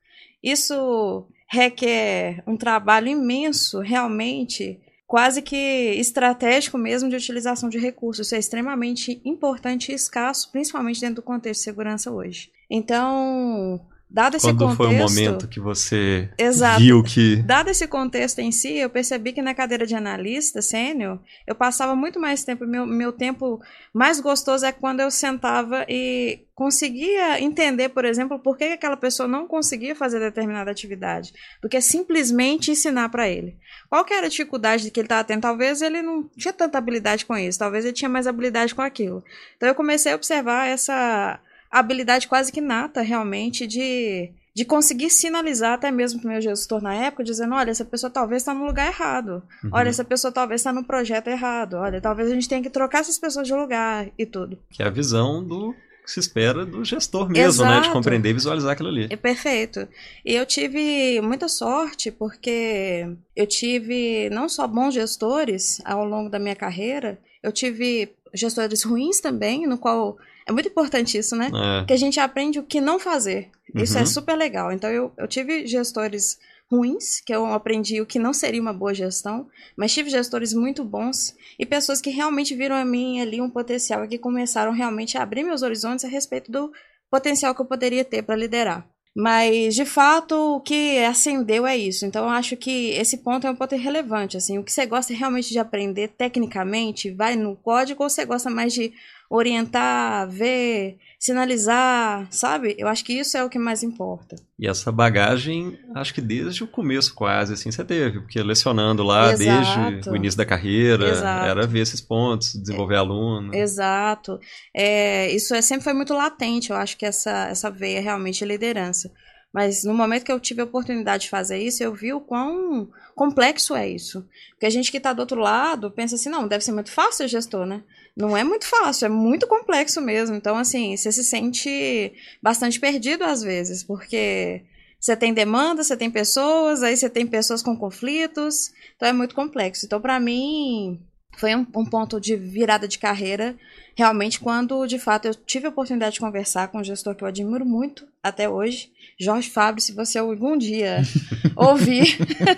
[0.42, 4.80] Isso requer um trabalho imenso, realmente,
[5.12, 8.28] quase que estratégico mesmo de utilização de recursos.
[8.28, 12.50] Isso é extremamente importante e escasso, principalmente dentro do contexto de segurança hoje.
[12.70, 13.82] Então,
[14.14, 14.78] Dado esse Quando contexto.
[14.78, 17.38] foi o momento que você exato, viu que.
[17.38, 21.96] Dado esse contexto em si, eu percebi que na cadeira de analista sênior, eu passava
[21.96, 22.68] muito mais tempo.
[22.68, 23.62] Meu, meu tempo
[23.94, 29.30] mais gostoso é quando eu sentava e conseguia entender, por exemplo, por que aquela pessoa
[29.30, 33.56] não conseguia fazer determinada atividade, do que simplesmente ensinar para ele.
[33.90, 35.42] Qual que era a dificuldade que ele estava tendo?
[35.42, 39.24] Talvez ele não tinha tanta habilidade com isso, talvez ele tinha mais habilidade com aquilo.
[39.56, 41.40] Então eu comecei a observar essa
[41.72, 46.82] habilidade quase que nata, realmente, de, de conseguir sinalizar até mesmo para o meu gestor
[46.82, 49.42] na época, dizendo, olha, essa pessoa talvez está no lugar errado.
[49.64, 49.70] Uhum.
[49.72, 51.76] Olha, essa pessoa talvez está no projeto errado.
[51.76, 54.60] Olha, talvez a gente tenha que trocar essas pessoas de lugar e tudo.
[54.70, 57.70] Que é a visão do que se espera do gestor mesmo, Exato.
[57.70, 57.82] né?
[57.82, 59.08] De compreender e visualizar aquilo ali.
[59.10, 59.88] É perfeito.
[60.26, 66.40] E eu tive muita sorte, porque eu tive não só bons gestores ao longo da
[66.40, 71.50] minha carreira, eu tive gestores ruins também, no qual é muito importante isso, né?
[71.54, 71.86] É.
[71.86, 73.50] Que a gente aprende o que não fazer.
[73.76, 74.06] Isso é Uhum.
[74.08, 74.72] super legal.
[74.72, 76.38] Então, eu, eu tive gestores
[76.70, 80.84] ruins, que eu aprendi o que não seria uma boa gestão, mas tive gestores muito
[80.86, 85.18] bons e pessoas que realmente viram a mim ali um potencial e que começaram realmente
[85.18, 86.72] a abrir meus horizontes a respeito do
[87.10, 88.88] potencial que eu poderia ter para liderar.
[89.14, 92.06] Mas, de fato, o que acendeu é isso.
[92.06, 94.38] Então, eu acho que esse ponto é um ponto relevante.
[94.38, 98.50] Assim, o que você gosta realmente de aprender tecnicamente, vai no código, ou você gosta
[98.50, 98.94] mais de
[99.32, 102.76] orientar, ver, sinalizar, sabe?
[102.78, 104.36] Eu acho que isso é o que mais importa.
[104.60, 109.32] E essa bagagem, acho que desde o começo quase, assim, você teve, porque lecionando lá
[109.32, 109.92] Exato.
[109.92, 111.46] desde o início da carreira, Exato.
[111.46, 113.56] era ver esses pontos, desenvolver aluno.
[113.56, 114.38] Exato.
[114.76, 118.48] É, isso é, sempre foi muito latente, eu acho que essa, essa veia realmente é
[118.48, 119.10] liderança.
[119.54, 122.90] Mas no momento que eu tive a oportunidade de fazer isso, eu vi o quão
[123.14, 124.26] complexo é isso.
[124.52, 127.28] Porque a gente que está do outro lado pensa assim, não, deve ser muito fácil
[127.28, 127.84] gestor, né?
[128.16, 130.36] Não é muito fácil, é muito complexo mesmo.
[130.36, 134.64] Então, assim, você se sente bastante perdido às vezes, porque
[135.00, 139.36] você tem demanda, você tem pessoas, aí você tem pessoas com conflitos, então é muito
[139.36, 139.86] complexo.
[139.86, 141.02] Então, para mim,
[141.38, 143.56] foi um, um, ponto de virada de carreira,
[143.96, 147.28] realmente, quando de fato eu tive a oportunidade de conversar com um gestor que eu
[147.28, 148.90] admiro muito até hoje,
[149.20, 149.82] Jorge Fábio.
[149.82, 151.02] Se você algum dia
[151.56, 152.18] ouvir,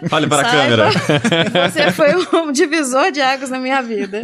[0.09, 0.89] fale para a câmera.
[1.69, 4.21] Você foi um divisor de águas na minha vida.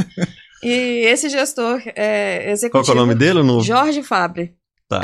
[0.62, 2.86] E esse gestor é, executivo.
[2.86, 3.42] Qual é o nome dele?
[3.44, 3.62] No...
[3.62, 4.54] Jorge Fabre.
[4.90, 5.02] Tá.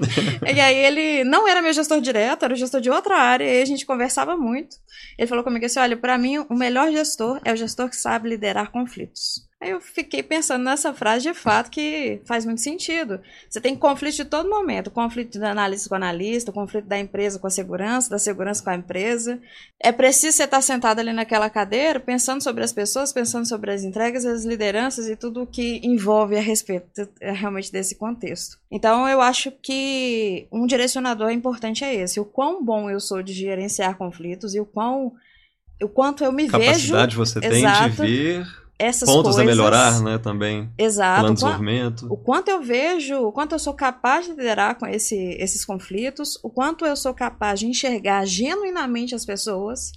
[0.46, 3.62] e aí ele não era meu gestor direto, era o gestor de outra área, e
[3.62, 4.76] a gente conversava muito.
[5.18, 8.28] Ele falou comigo assim: olha, para mim o melhor gestor é o gestor que sabe
[8.28, 9.45] liderar conflitos.
[9.58, 13.18] Aí eu fiquei pensando nessa frase de fato que faz muito sentido.
[13.48, 17.38] Você tem conflito de todo momento: conflito da analista com o analista, conflito da empresa
[17.38, 19.40] com a segurança, da segurança com a empresa.
[19.82, 23.82] É preciso você estar sentado ali naquela cadeira, pensando sobre as pessoas, pensando sobre as
[23.82, 28.58] entregas, as lideranças e tudo o que envolve a respeito é, realmente desse contexto.
[28.70, 33.32] Então eu acho que um direcionador importante é esse: o quão bom eu sou de
[33.32, 35.14] gerenciar conflitos e o quão
[35.82, 36.92] o quanto eu me Capacidade vejo.
[36.92, 40.70] Capacidade você tem de ver essas pontos coisas, a melhorar, né, também.
[40.76, 41.20] Exato.
[41.20, 42.06] Plano de desenvolvimento.
[42.10, 46.38] O quanto eu vejo, o quanto eu sou capaz de liderar com esse, esses conflitos,
[46.42, 49.92] o quanto eu sou capaz de enxergar genuinamente as pessoas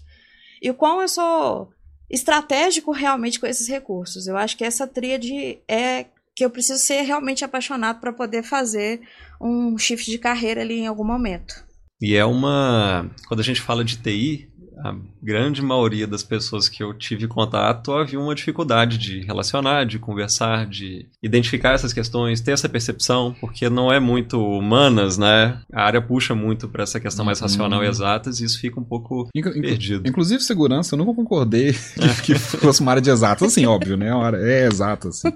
[0.62, 1.70] e o quão eu sou
[2.10, 4.28] estratégico realmente com esses recursos.
[4.28, 9.02] Eu acho que essa tríade é que eu preciso ser realmente apaixonado para poder fazer
[9.42, 11.54] um shift de carreira ali em algum momento.
[12.02, 13.10] E é uma.
[13.28, 14.50] Quando a gente fala de TI,
[14.84, 20.00] a grande maioria das pessoas que eu tive contato havia uma dificuldade de relacionar, de
[20.00, 25.60] conversar, de identificar essas questões, ter essa percepção, porque não é muito humanas, né?
[25.74, 27.92] A área puxa muito para essa questão mais racional e uhum.
[27.92, 30.08] exatas e isso fica um pouco Inclu perdido.
[30.08, 31.74] Inclusive segurança, eu nunca concordei
[32.24, 34.10] que fosse uma área de exatas, assim, óbvio, né?
[34.42, 35.30] É exata, assim.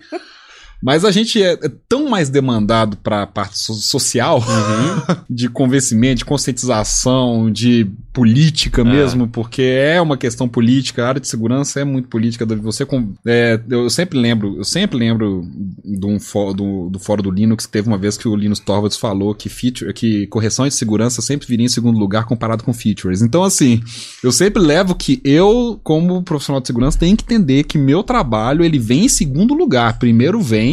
[0.84, 5.15] Mas a gente é, é tão mais demandado para a parte so social, uhum.
[5.30, 8.84] de convencimento, de conscientização, de política é.
[8.84, 12.46] mesmo, porque é uma questão política, a área de segurança é muito política.
[12.46, 12.86] Você
[13.26, 15.48] é, eu sempre lembro, eu sempre lembro
[15.86, 16.17] de um
[16.54, 19.48] do, do fórum do Linux que teve uma vez que o Linus Torvalds falou que
[19.48, 23.22] feature, que correção de segurança sempre viria em segundo lugar comparado com features.
[23.22, 23.82] Então assim,
[24.22, 28.65] eu sempre levo que eu, como profissional de segurança, tenho que entender que meu trabalho
[28.65, 29.98] ele vem em segundo lugar.
[29.98, 30.73] Primeiro vem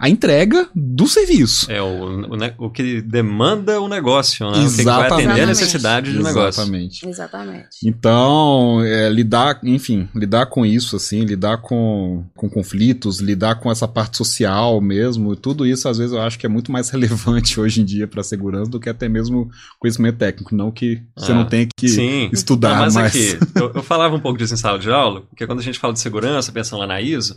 [0.00, 1.70] a entrega do serviço.
[1.70, 4.62] É o, o, o que demanda o negócio, né?
[4.62, 4.72] Exatamente.
[4.72, 6.62] O que vai atender a necessidade do negócio.
[6.62, 7.06] Exatamente.
[7.06, 7.68] Exatamente.
[7.84, 13.86] Então, é, lidar, enfim, lidar com isso, assim, lidar com, com conflitos, lidar com essa
[13.86, 17.82] parte social mesmo, tudo isso às vezes eu acho que é muito mais relevante hoje
[17.82, 20.54] em dia para a segurança do que até mesmo conhecimento técnico.
[20.54, 22.30] Não que você ah, não tenha que sim.
[22.32, 22.94] estudar, não, mas.
[22.94, 23.06] mas...
[23.10, 25.78] Aqui, eu, eu falava um pouco disso em sala de aula, porque quando a gente
[25.78, 27.36] fala de segurança, pensando lá na ISO,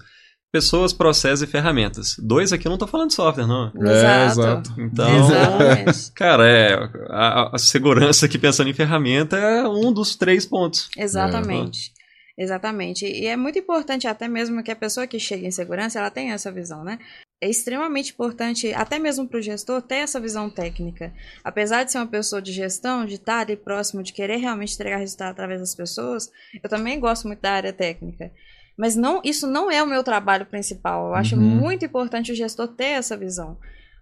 [0.53, 2.15] pessoas, processos e ferramentas.
[2.19, 3.71] Dois aqui eu não estou falando de software, não.
[3.75, 4.71] É, exato.
[4.77, 5.07] Então,
[6.13, 6.75] cara, é,
[7.09, 10.91] a, a, segurança aqui pensando em ferramenta é um dos três pontos.
[10.95, 11.91] Exatamente.
[12.37, 12.43] É.
[12.43, 13.05] Exatamente.
[13.05, 16.33] E é muito importante até mesmo que a pessoa que chega em segurança, ela tenha
[16.35, 16.99] essa visão, né?
[17.41, 21.13] É extremamente importante, até mesmo para o gestor, ter essa visão técnica.
[21.43, 24.97] Apesar de ser uma pessoa de gestão, de estar ali próximo, de querer realmente entregar
[24.97, 26.31] resultado através das pessoas,
[26.63, 28.31] eu também gosto muito da área técnica.
[28.77, 31.07] Mas não, isso não é o meu trabalho principal.
[31.07, 31.41] Eu acho uhum.
[31.41, 33.57] muito importante o gestor ter essa visão.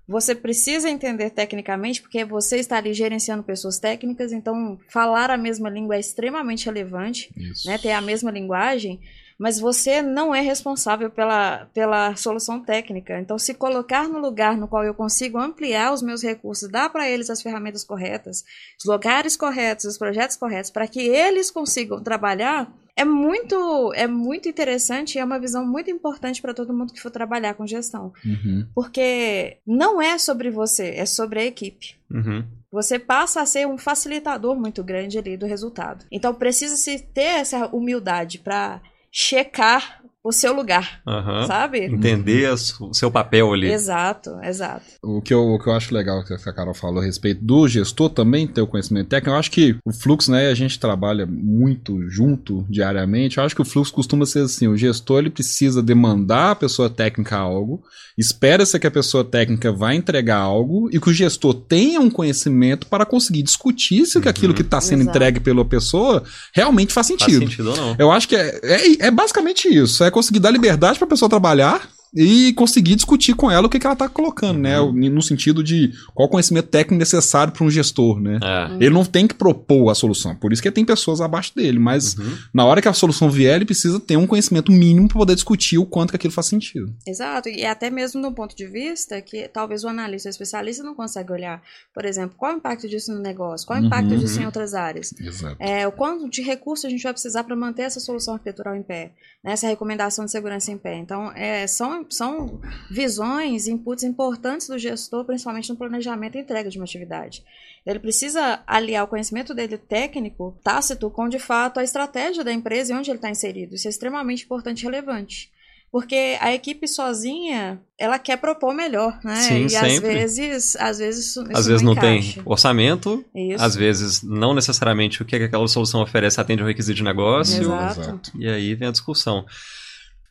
[0.07, 5.69] Você precisa entender tecnicamente, porque você está ali gerenciando pessoas técnicas, então falar a mesma
[5.69, 7.33] língua é extremamente relevante,
[7.65, 7.77] né?
[7.77, 8.99] Ter a mesma linguagem,
[9.41, 13.19] mas você não é responsável pela, pela solução técnica.
[13.19, 17.09] Então, se colocar no lugar no qual eu consigo ampliar os meus recursos, dar para
[17.09, 18.43] eles as ferramentas corretas,
[18.77, 24.49] os lugares corretos, os projetos corretos, para que eles consigam trabalhar, é muito, é muito
[24.49, 28.13] interessante e é uma visão muito importante para todo mundo que for trabalhar com gestão.
[28.25, 28.67] Uhum.
[28.73, 31.95] Porque não é sobre você, é sobre a equipe.
[32.09, 32.43] Uhum.
[32.71, 36.05] Você passa a ser um facilitador muito grande ali do resultado.
[36.11, 41.47] Então precisa se ter essa humildade para checar o seu lugar, Aham.
[41.47, 41.85] sabe?
[41.85, 42.47] Entender
[42.79, 43.71] o seu papel ali.
[43.71, 44.85] Exato, exato.
[45.01, 47.67] O que, eu, o que eu acho legal que a Carol falou a respeito do
[47.67, 51.25] gestor também ter o conhecimento técnico, eu acho que o fluxo, né, a gente trabalha
[51.25, 55.81] muito junto diariamente, eu acho que o fluxo costuma ser assim, o gestor ele precisa
[55.81, 57.83] demandar a pessoa técnica algo,
[58.15, 62.85] espera-se que a pessoa técnica vai entregar algo e que o gestor tenha um conhecimento
[62.85, 65.17] para conseguir discutir se que aquilo que está sendo Exato.
[65.17, 67.49] entregue pela pessoa realmente faz Faz sentido.
[67.49, 67.95] sentido ou não?
[67.97, 70.03] Eu acho que é, é, é basicamente isso.
[70.03, 71.81] É conseguir dar liberdade pra pessoa trabalhar
[72.13, 74.77] e conseguir discutir com ela o que, que ela tá colocando, né?
[74.81, 78.39] No sentido de qual conhecimento técnico necessário para um gestor, né?
[78.43, 78.75] É.
[78.75, 80.35] Ele não tem que propor a solução.
[80.35, 81.79] Por isso que tem pessoas abaixo dele.
[81.79, 82.37] Mas Uhum.
[82.53, 85.77] na hora que a solução vier, ele precisa ter um conhecimento mínimo para poder discutir
[85.77, 86.93] o quanto que aquilo faz sentido.
[87.07, 90.93] Exato, e até mesmo do ponto de vista que talvez o analista ou especialista não
[90.95, 91.61] consegue olhar.
[91.93, 93.65] Por exemplo, qual é o impacto disso no negócio?
[93.65, 94.19] Qual é o impacto Uhum.
[94.19, 95.13] disso em outras áreas?
[95.19, 95.55] Exato.
[95.59, 98.83] É, o quanto de recurso a gente vai precisar para manter essa solução arquitetural em
[98.83, 99.11] pé,
[99.43, 100.97] né, essa recomendação de segurança em pé.
[100.97, 102.59] Então, é, são, são
[102.89, 107.43] visões, inputs importantes do gestor, principalmente no planejamento e entrega de uma atividade.
[107.85, 112.93] Ele precisa aliar o conhecimento dele técnico, tácito, com de fato a estratégia da empresa
[112.93, 113.75] e onde ele está inserido.
[113.75, 115.51] Isso é extremamente importante e relevante.
[115.91, 119.35] Porque a equipe sozinha, ela quer propor melhor, né?
[119.35, 120.13] Sim, e às sempre.
[120.13, 122.41] vezes, às vezes isso, Às vezes não tem encaixa.
[122.45, 123.61] orçamento, Isso.
[123.61, 127.61] às vezes não necessariamente o que aquela solução oferece atende ao requisito de negócio.
[127.61, 128.31] Exato.
[128.39, 129.45] E aí vem a discussão.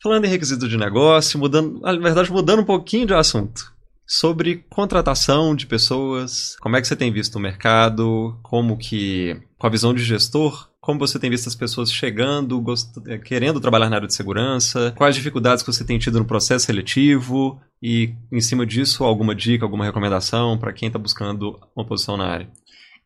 [0.02, 3.72] Falando em requisito de negócio, mudando, na verdade, mudando um pouquinho de assunto.
[4.06, 9.66] Sobre contratação de pessoas, como é que você tem visto o mercado, como que, com
[9.66, 13.88] a visão de gestor, como você tem visto as pessoas chegando, gost- eh, querendo trabalhar
[13.90, 18.40] na área de segurança, quais dificuldades que você tem tido no processo seletivo e, em
[18.40, 22.48] cima disso, alguma dica, alguma recomendação para quem está buscando uma posição na área.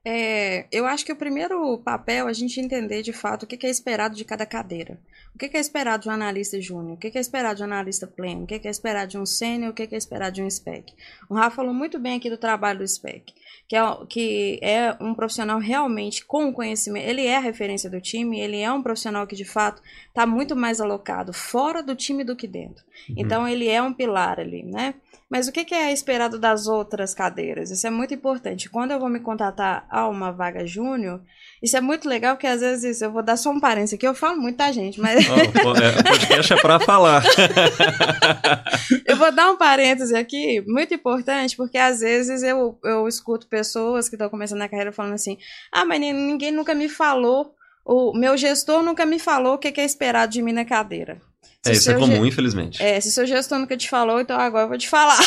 [0.05, 3.67] É, eu acho que o primeiro papel é a gente entender de fato o que
[3.67, 4.99] é esperado de cada cadeira.
[5.35, 6.93] O que é esperado de um analista júnior?
[6.93, 8.45] O que é esperado de um analista pleno?
[8.45, 9.71] O que é esperado de um sênior?
[9.71, 10.93] O que é esperado de um spec?
[11.29, 13.33] O Rafa falou muito bem aqui do trabalho do spec,
[13.67, 17.09] que é, que é um profissional realmente com conhecimento.
[17.09, 20.55] Ele é a referência do time, ele é um profissional que de fato está muito
[20.55, 22.85] mais alocado fora do time do que dentro.
[23.17, 24.95] Então ele é um pilar ali, né?
[25.35, 27.69] Mas o que é esperado das outras cadeiras?
[27.69, 28.71] Isso é muito importante.
[28.71, 31.21] Quando eu vou me contratar a uma vaga júnior,
[31.61, 34.15] isso é muito legal, porque às vezes eu vou dar só um parênteses aqui, eu
[34.15, 35.01] falo muito, tá, gente?
[35.01, 37.25] Mas Ó, o é, o podcast é para falar.
[39.09, 44.09] eu vou dar um parêntese aqui, muito importante, porque às vezes eu, eu escuto pessoas
[44.09, 45.37] que estão começando na carreira falando assim:
[45.73, 49.81] ah, mas nin- ninguém nunca me falou, o meu gestor nunca me falou o que
[49.81, 51.21] é esperado de mim na cadeira.
[51.63, 52.83] Se É, isso é comum, ge- infelizmente.
[52.83, 55.19] É, se seu gestor nunca te falou, então agora eu vou te falar.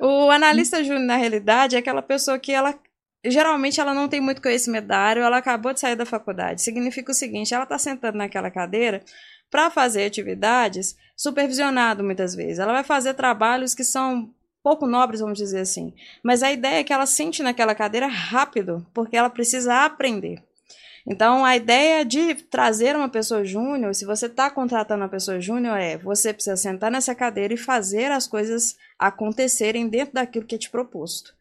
[0.00, 2.72] O analista júnior, na realidade, é aquela pessoa que ela.
[3.26, 6.62] Geralmente ela não tem muito conhecimento da área, ela acabou de sair da faculdade.
[6.62, 9.02] Significa o seguinte: ela está sentando naquela cadeira
[9.50, 12.60] para fazer atividades supervisionado muitas vezes.
[12.60, 14.30] Ela vai fazer trabalhos que são
[14.62, 15.92] pouco nobres, vamos dizer assim.
[16.22, 20.42] Mas a ideia é que ela sente naquela cadeira rápido, porque ela precisa aprender.
[21.06, 25.78] Então, a ideia de trazer uma pessoa júnior, se você está contratando uma pessoa júnior,
[25.78, 30.58] é você precisa sentar nessa cadeira e fazer as coisas acontecerem dentro daquilo que é
[30.58, 31.32] te proposto.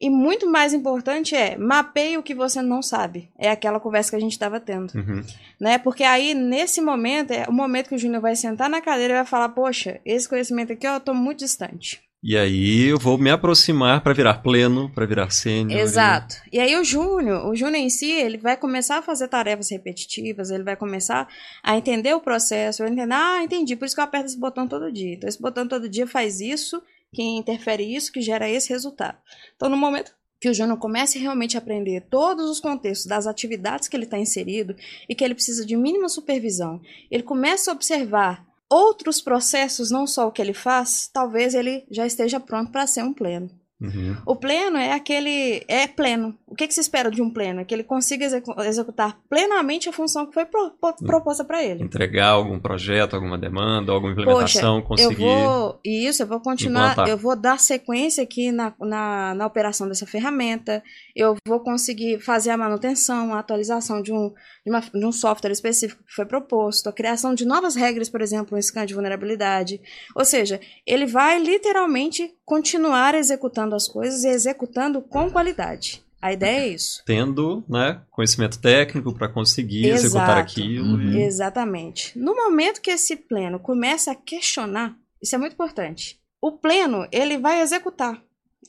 [0.00, 3.30] E muito mais importante é mapeie o que você não sabe.
[3.38, 4.94] É aquela conversa que a gente estava tendo.
[4.94, 5.22] Uhum.
[5.60, 5.76] Né?
[5.76, 9.16] Porque aí, nesse momento, é o momento que o Júnior vai sentar na cadeira e
[9.18, 12.00] vai falar: Poxa, esse conhecimento aqui eu estou muito distante.
[12.22, 15.80] E aí eu vou me aproximar para virar pleno, para virar sênior.
[15.80, 16.36] Exato.
[16.52, 20.50] E aí o Júnior, o Júnior em si, ele vai começar a fazer tarefas repetitivas,
[20.50, 21.26] ele vai começar
[21.62, 24.68] a entender o processo, vai entender, ah, entendi, por isso que eu aperto esse botão
[24.68, 25.14] todo dia.
[25.14, 29.16] Então esse botão todo dia faz isso, que interfere isso, que gera esse resultado.
[29.56, 33.88] Então no momento que o Júnior comece realmente a aprender todos os contextos das atividades
[33.88, 34.76] que ele está inserido
[35.08, 40.28] e que ele precisa de mínima supervisão, ele começa a observar outros processos, não só
[40.28, 43.50] o que ele faz, talvez ele já esteja pronto para ser um pleno.
[43.80, 44.16] Uhum.
[44.26, 45.64] O pleno é aquele.
[45.66, 46.36] É pleno.
[46.46, 47.60] O que, que se espera de um pleno?
[47.60, 51.62] É que ele consiga execu- executar plenamente a função que foi pro- pro- proposta para
[51.62, 51.82] ele.
[51.84, 55.16] Entregar algum projeto, alguma demanda, alguma implementação, Eu conseguir.
[55.24, 55.80] vou.
[55.84, 56.92] Isso, eu vou continuar.
[56.92, 57.08] implantar.
[57.08, 60.82] Eu vou dar sequência aqui na, na, na operação dessa ferramenta.
[61.16, 64.32] Eu vou conseguir fazer a manutenção, a atualização de um,
[64.64, 68.20] de, uma- de um software específico que foi proposto, a criação de novas regras, por
[68.20, 69.80] exemplo, um scan de vulnerabilidade.
[70.14, 76.02] Ou seja, ele vai literalmente continuar executando as coisas e executando com qualidade.
[76.20, 77.00] A ideia é isso.
[77.06, 80.40] Tendo né, conhecimento técnico para conseguir executar Exato.
[80.40, 80.96] aquilo.
[80.96, 81.16] Uhum.
[81.16, 82.18] Exatamente.
[82.18, 86.18] No momento que esse pleno começa a questionar, isso é muito importante.
[86.42, 88.20] O pleno, ele vai executar.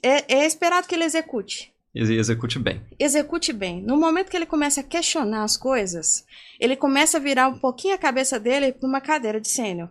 [0.03, 1.73] É, é esperado que ele execute.
[1.95, 2.83] Execute bem.
[2.99, 3.81] Execute bem.
[3.81, 6.23] No momento que ele começa a questionar as coisas,
[6.59, 9.89] ele começa a virar um pouquinho a cabeça dele para uma cadeira de sênior.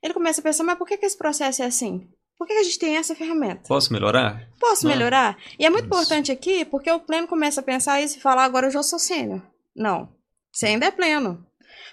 [0.00, 2.06] Ele começa a pensar, mas por que, que esse processo é assim?
[2.38, 3.62] Por que, a gente tem essa ferramenta?
[3.68, 4.48] Posso melhorar?
[4.60, 4.92] Posso Não.
[4.92, 5.38] melhorar?
[5.58, 5.94] E é muito Isso.
[5.94, 8.98] importante aqui, porque o pleno começa a pensar isso e falar, agora eu já sou
[8.98, 9.40] sênior.
[9.74, 10.08] Não.
[10.52, 11.44] Você ainda é pleno.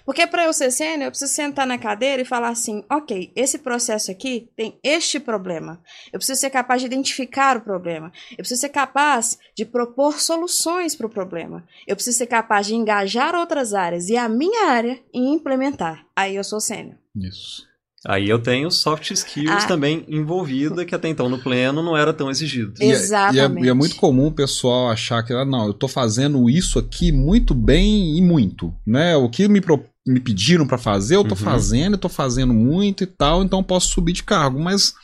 [0.04, 3.58] Porque para eu ser sênior, eu preciso sentar na cadeira e falar assim: ok, esse
[3.58, 5.80] processo aqui tem este problema.
[6.12, 8.12] Eu preciso ser capaz de identificar o problema.
[8.32, 11.64] Eu preciso ser capaz de propor soluções para o problema.
[11.86, 16.04] Eu preciso ser capaz de engajar outras áreas e a minha área em implementar.
[16.16, 16.96] Aí eu sou sênior.
[17.14, 17.71] Isso.
[18.06, 19.66] Aí eu tenho soft skills Ah.
[19.68, 22.74] também envolvida, que até então no pleno não era tão exigido.
[22.80, 23.60] E é- Exatamente.
[23.60, 26.50] E é, e é muito comum o pessoal achar que, ah, não, eu tô fazendo
[26.50, 29.14] isso aqui muito bem e muito, né?
[29.16, 31.40] O que me, pro- me pediram pra fazer, eu tô Uhum.
[31.40, 34.94] fazendo, eu tô fazendo muito e tal, então eu posso subir de cargo, mas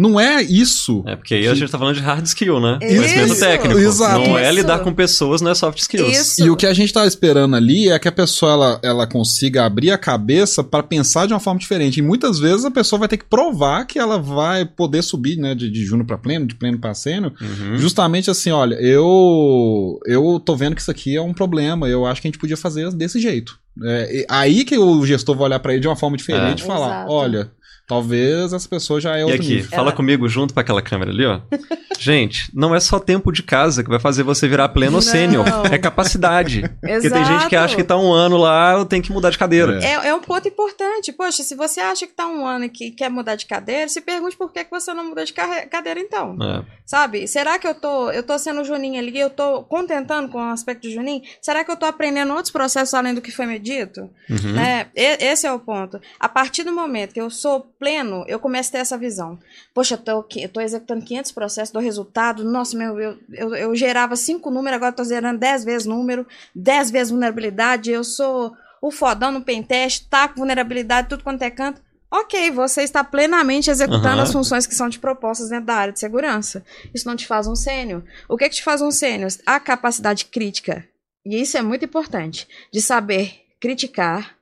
[0.00, 1.02] não é isso.
[1.06, 2.78] É, porque aí a Que- gente tá falando de hard skill, né?
[2.82, 2.96] Isso.
[2.96, 3.78] Conhecimento técnico.
[3.80, 4.28] Exato.
[4.28, 4.54] Não é Isso.
[4.54, 6.16] lidar com pessoas, não é soft skills.
[6.16, 6.44] Isso.
[6.44, 9.64] E o que a gente tá esperando ali é que a pessoa ela, ela consiga
[9.64, 11.98] abrir a cabeça para pensar de uma forma diferente.
[11.98, 15.54] E muitas vezes a pessoa vai ter que provar que ela vai poder subir, né,
[15.54, 17.76] de, de júnior para pleno, de pleno para sênior, Uhum.
[17.76, 22.20] Justamente assim, olha, eu eu tô vendo que isso aqui é um problema, eu acho
[22.20, 23.58] que a gente podia fazer desse jeito.
[23.84, 26.64] É, aí que o gestor vai olhar pra ele de uma forma diferente É.
[26.64, 27.12] e falar, Exato.
[27.12, 27.50] olha,
[27.88, 29.70] talvez essa pessoa já é E outro aqui, nível.
[29.70, 31.40] fala Ela- comigo junto pra aquela câmera ali, ó.
[31.98, 35.44] Gente, não é só tempo de casa que vai fazer você virar pleno ou sênior.
[35.72, 36.62] É capacidade.
[36.80, 37.64] Porque tem gente que Exato.
[37.64, 39.80] acha que tá um ano lá, eu tenho que mudar de cadeira.
[39.82, 41.12] É, é um ponto importante.
[41.12, 44.00] Poxa, se você acha que tá um ano e que quer mudar de cadeira, se
[44.00, 46.36] pergunte por que, que você não muda de cadeira então.
[46.40, 46.62] É.
[46.86, 47.26] Sabe?
[47.26, 50.82] Será que eu tô, eu tô sendo Juninho ali, eu tô contentando com o aspecto
[50.82, 51.22] de Juninho?
[51.42, 54.08] Será que eu tô aprendendo outros processos além do que foi me dito?
[54.30, 54.52] Uhum.
[54.52, 54.86] Né?
[54.94, 56.00] E- Esse é o ponto.
[56.20, 59.38] A partir do momento que eu sou pleno, eu começo a ter essa visão.
[59.72, 62.44] Poxa, eu tô, eu tô executando 500 processos, dou resultado.
[62.44, 66.90] Nossa, meu, eu, eu, eu gerava cinco números, agora tô gerando 10 vezes número, 10
[66.90, 67.90] vezes vulnerabilidade.
[67.90, 71.80] Eu sou o fodão no pentest, tá com vulnerabilidade, tudo quanto é canto.
[72.10, 74.22] Ok, você está plenamente executando Aham.
[74.22, 76.64] as funções que são te propostas dentro da área de segurança.
[76.94, 78.02] Isso não te faz um sênior.
[78.26, 79.30] O que, que te faz um sênior?
[79.44, 80.88] A capacidade crítica.
[81.24, 82.48] E isso é muito importante.
[82.72, 84.37] De saber criticar,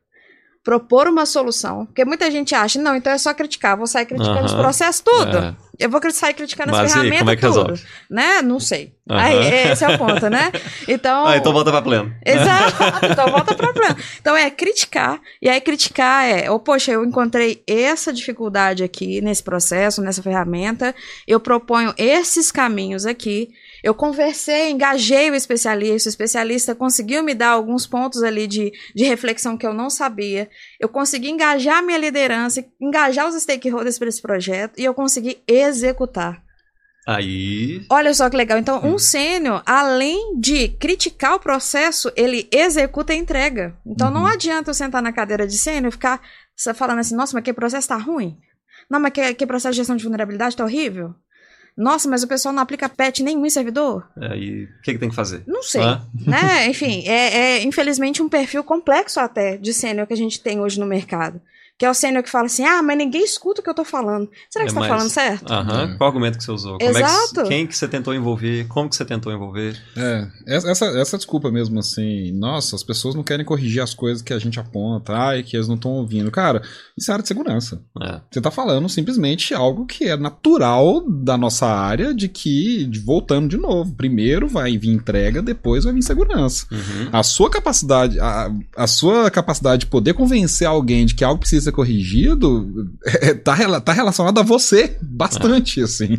[0.66, 1.86] propor uma solução.
[1.86, 5.38] Porque muita gente acha, não, então é só criticar, vou sair criticando os processos tudo.
[5.38, 5.54] É.
[5.78, 7.60] Eu vou sair criticando as Mas e aí, ferramentas como é que tudo.
[7.60, 7.84] resolve?
[8.10, 8.42] Né?
[8.42, 8.92] Não sei.
[9.08, 9.20] Aham.
[9.20, 10.50] Aí, esse é o ponto, né?
[10.88, 11.26] Então.
[11.26, 12.12] Ah, então volta pra pleno.
[12.24, 13.96] Exato, então volta para plano.
[14.20, 19.42] Então é criticar, e aí criticar é, oh, poxa, eu encontrei essa dificuldade aqui nesse
[19.42, 20.94] processo, nessa ferramenta,
[21.26, 23.50] eu proponho esses caminhos aqui,
[23.82, 29.04] eu conversei, engajei o especialista, o especialista conseguiu me dar alguns pontos ali de, de
[29.04, 30.48] reflexão que eu não sabia,
[30.80, 35.38] eu consegui engajar a minha liderança, engajar os stakeholders para esse projeto, e eu consegui
[35.46, 36.42] executar.
[37.06, 37.86] Aí.
[37.88, 38.58] Olha só que legal.
[38.58, 38.94] Então, Hum.
[38.94, 43.76] um sênior, além de criticar o processo, ele executa a entrega.
[43.86, 44.26] Então, não Uhum.
[44.26, 46.20] adianta eu sentar na cadeira de sênior e ficar
[46.74, 48.36] falando assim, nossa, mas que processo tá ruim?
[48.90, 51.14] Não, mas que, que processo de gestão de vulnerabilidade tá horrível?
[51.76, 54.08] Nossa, mas o pessoal não aplica patch nenhum em servidor?
[54.16, 55.42] Aí, o que, que tem que fazer?
[55.46, 55.82] Não sei.
[55.82, 56.02] Ah.
[56.26, 56.68] Né?
[56.68, 60.80] Enfim, é, é, infelizmente um perfil complexo até de sênior que a gente tem hoje
[60.80, 61.40] no mercado.
[61.78, 63.84] Que é o sênior que fala assim, ah, mas ninguém escuta o que eu tô
[63.84, 64.30] falando.
[64.50, 65.52] Será que É você tá mais- falando certo?
[65.52, 65.92] Aham.
[65.92, 65.96] É.
[65.98, 66.78] Qual argumento que você usou?
[66.78, 67.44] Como é que- Exato.
[67.44, 68.66] quem que você tentou envolver?
[68.68, 69.78] Como que você tentou envolver?
[69.94, 74.22] É, essa, essa, essa desculpa mesmo, assim, nossa, as pessoas não querem corrigir as coisas
[74.22, 76.30] que a gente aponta, ai, que eles não estão ouvindo.
[76.30, 76.62] Cara,
[76.96, 77.82] isso é área de segurança.
[78.02, 78.20] É.
[78.30, 83.48] Você tá falando simplesmente algo que é natural da nossa área, de que, de- voltando
[83.48, 86.66] de novo, primeiro vai vir entrega, depois vai vir segurança.
[86.72, 87.10] Uhum.
[87.12, 91.65] A sua capacidade, a, a sua capacidade de poder convencer alguém de que algo precisa
[91.66, 96.18] ser corrigido é, tá, rela- tá relacionada a você bastante, assim.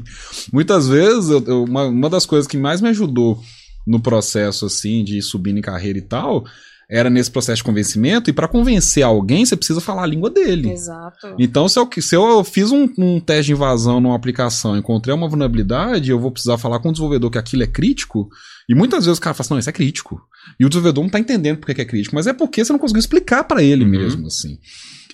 [0.54, 3.42] Muitas vezes, eu- eu- uma, uma das coisas que mais me ajudou
[3.86, 6.44] no processo, assim, de subir em carreira e tal,
[6.90, 10.72] era nesse processo de convencimento, e para convencer alguém, você precisa falar a língua dele.
[10.72, 11.36] Exato.
[11.38, 15.28] Então, se eu, se eu fiz um, um teste de invasão numa aplicação, encontrei uma
[15.28, 18.30] vulnerabilidade, eu vou precisar falar com o desenvolvedor que aquilo é crítico.
[18.70, 20.22] E muitas vezes o cara fala assim, não, isso é crítico.
[20.58, 22.72] E o desenvolvedor não tá entendendo por que que é crítico, mas é porque você
[22.72, 23.90] não conseguiu explicar para ele Uhum.
[23.92, 24.58] mesmo, assim.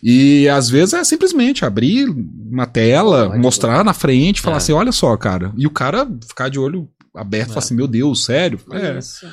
[0.04, 2.08] E às vezes é simplesmente abrir
[2.52, 4.58] uma tela, mostrar na frente, falar É.
[4.58, 5.54] assim, olha só, cara.
[5.58, 7.54] E o cara ficar de olho aberto, É.
[7.54, 8.60] falar assim, meu Deus, sério?
[8.72, 8.98] É.
[9.00, 9.26] Isso.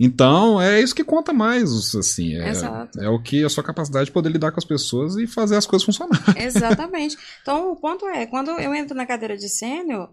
[0.00, 2.34] Então, é isso que conta mais, assim.
[2.36, 3.00] É, Exato.
[3.00, 5.66] é o que a sua capacidade de poder lidar com as pessoas e fazer as
[5.66, 6.22] coisas funcionarem.
[6.36, 7.16] Exatamente.
[7.42, 10.08] Então, o ponto é, quando eu entro na cadeira de sênior,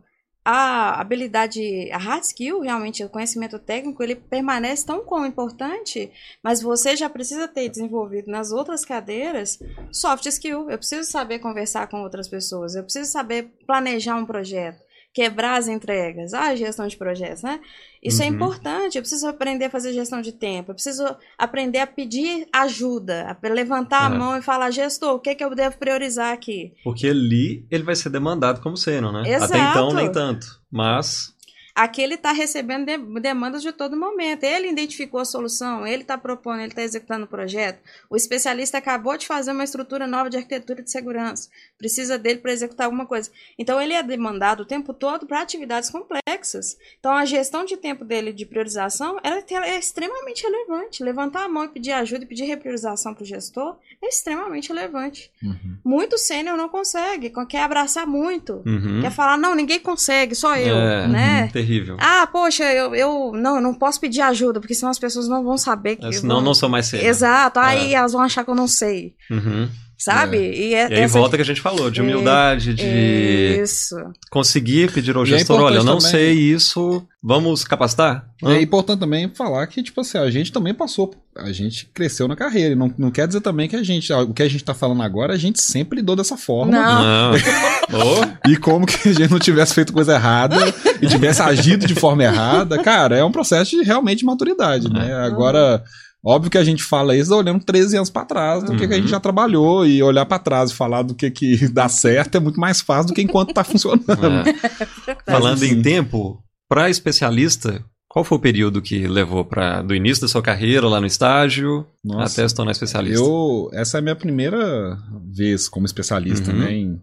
[0.47, 6.11] a habilidade, a hard skill, realmente, o conhecimento técnico, ele permanece tão como importante,
[6.43, 9.59] mas você já precisa ter desenvolvido nas outras cadeiras
[9.91, 10.69] soft skill.
[10.69, 14.84] Eu preciso saber conversar com outras pessoas, eu preciso saber planejar um projeto.
[15.15, 16.33] Quebrar as entregas.
[16.33, 17.61] Ah, gestão de projetos, né?
[18.03, 18.33] Isso é Uhum.
[18.35, 18.97] importante.
[18.97, 20.69] Eu preciso aprender a fazer gestão de tempo.
[20.71, 21.05] Eu preciso
[21.37, 24.17] aprender a pedir ajuda, a levantar a É.
[24.17, 26.73] mão e falar, gestor, o que, que eu devo priorizar aqui?
[26.83, 29.21] Porque ali ele vai ser demandado como sênior, né?
[29.21, 29.57] Até Exato.
[29.57, 30.45] então, nem tanto.
[30.69, 31.33] Mas.
[31.75, 34.43] Aqui ele está recebendo de- demandas de todo momento.
[34.45, 37.79] Ele identificou a solução, ele está propondo, ele está executando o projeto.
[38.09, 41.49] O especialista acabou de fazer uma estrutura nova de arquitetura de segurança.
[41.77, 43.29] Precisa dele para executar alguma coisa.
[43.59, 46.77] Então ele é demandado o tempo todo para atividades complexas.
[46.99, 51.03] Então a gestão de tempo dele de priorização ela é- extremamente relevante.
[51.03, 55.29] Levantar a mão e pedir ajuda e pedir repriorização para o gestor é extremamente relevante.
[55.43, 55.77] Uhum.
[55.83, 58.63] Muito sênior não consegue, quer abraçar muito.
[58.65, 59.01] Uhum.
[59.01, 61.49] Quer falar, não, ninguém consegue, só eu, É, né?
[61.65, 61.97] Terrível.
[61.99, 65.43] Ah, poxa, eu, eu não, eu não posso pedir ajuda, porque senão as pessoas não
[65.43, 66.05] vão saber que.
[66.05, 67.07] É, senão vão- não sou mais sênior.
[67.09, 67.97] Exato, aí É.
[67.97, 69.67] elas vão achar que eu não sei, Uhum.
[69.97, 70.37] Sabe?
[70.37, 73.95] E, é, E aí essa- volta que a gente falou, de humildade, de Isso.
[74.29, 78.25] conseguir pedir ao é gestor, olha, eu não também- sei isso, vamos capacitar?
[78.43, 78.53] Hã?
[78.55, 82.35] É importante também falar que, tipo assim, a gente também passou, a gente cresceu na
[82.35, 82.73] carreira.
[82.73, 85.01] E não, não quer dizer também que a gente, o que a gente tá falando
[85.03, 86.71] agora, a gente sempre lidou dessa forma.
[86.71, 87.31] Não.
[87.31, 88.35] Não.
[88.47, 90.55] E como que a gente não tivesse feito coisa errada
[91.01, 95.13] e tivesse agido de forma errada, cara, é um processo de realmente de maturidade, né?
[95.13, 95.83] Agora,
[96.25, 98.97] óbvio que a gente fala isso olhando 13 anos pra trás, do que, que a
[98.97, 102.39] gente já trabalhou e olhar pra trás e falar do que que dá certo é
[102.39, 104.03] muito mais fácil do que enquanto tá funcionando.
[104.09, 105.15] É.
[105.31, 109.93] Falando Mas, em assim, tempo, para especialista, qual foi o período que levou para do
[109.93, 112.41] início da sua carreira lá no estágio Nossa.
[112.41, 113.23] até se tornar especialista?
[113.23, 114.97] Eu, essa é a minha primeira
[115.33, 116.59] vez como especialista, Uhum.
[116.59, 116.73] né?
[116.73, 117.01] em-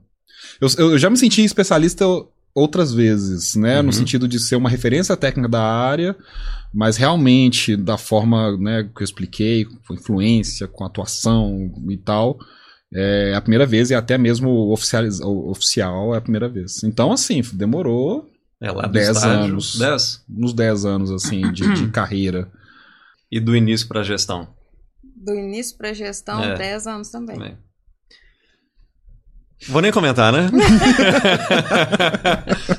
[0.60, 2.04] Eu, eu já me senti especialista
[2.54, 3.78] outras vezes, né?
[3.78, 3.84] Uhum.
[3.84, 6.16] No sentido de ser uma referência técnica da área,
[6.72, 12.38] mas realmente da forma né, que eu expliquei, com influência, com atuação e tal.
[12.94, 16.82] É a primeira vez e até mesmo oficializ, o- oficial é a primeira vez.
[16.84, 18.28] Então, assim, demorou
[18.60, 19.78] É lá do 10 estágio, anos.
[19.78, 22.50] 10 uns 10 anos, assim, de, de carreira.
[23.30, 24.46] e do início para gestão.
[25.16, 26.54] Do início pra gestão, É.
[26.56, 27.36] 10 anos também.
[27.36, 27.56] também.
[29.68, 30.50] Vou nem comentar, né?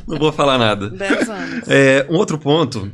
[0.08, 0.90] Não vou falar nada.
[0.90, 1.68] 10 anos.
[1.68, 2.92] É, um outro ponto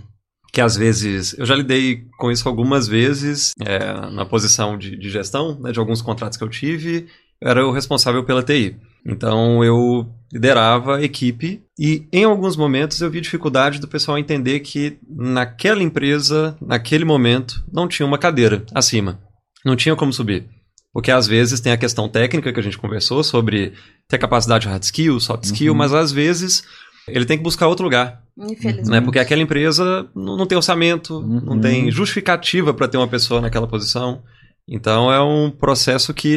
[0.52, 3.80] que às vezes eu já lidei com isso algumas vezes é,
[4.12, 7.08] na posição de, de gestão né, de alguns contratos que eu tive
[7.42, 8.76] eu era o responsável pela TI
[9.06, 14.60] então eu liderava a equipe e em alguns momentos eu vi dificuldade do pessoal entender
[14.60, 19.20] que naquela empresa naquele momento não tinha uma cadeira acima.
[19.66, 20.46] Não tinha como subir.
[20.94, 23.74] Porque às vezes tem a questão técnica que a gente conversou sobre
[24.08, 25.78] ter capacidade hard skill soft skill Uhum.
[25.78, 26.64] mas às vezes
[27.08, 28.90] ele tem que buscar outro lugar Infelizmente.
[28.90, 29.02] né?
[29.02, 31.42] Porque aquela empresa não, não tem orçamento, Uhum.
[31.42, 34.24] não tem justificativa para ter uma pessoa naquela posição.
[34.68, 36.36] Então é um processo que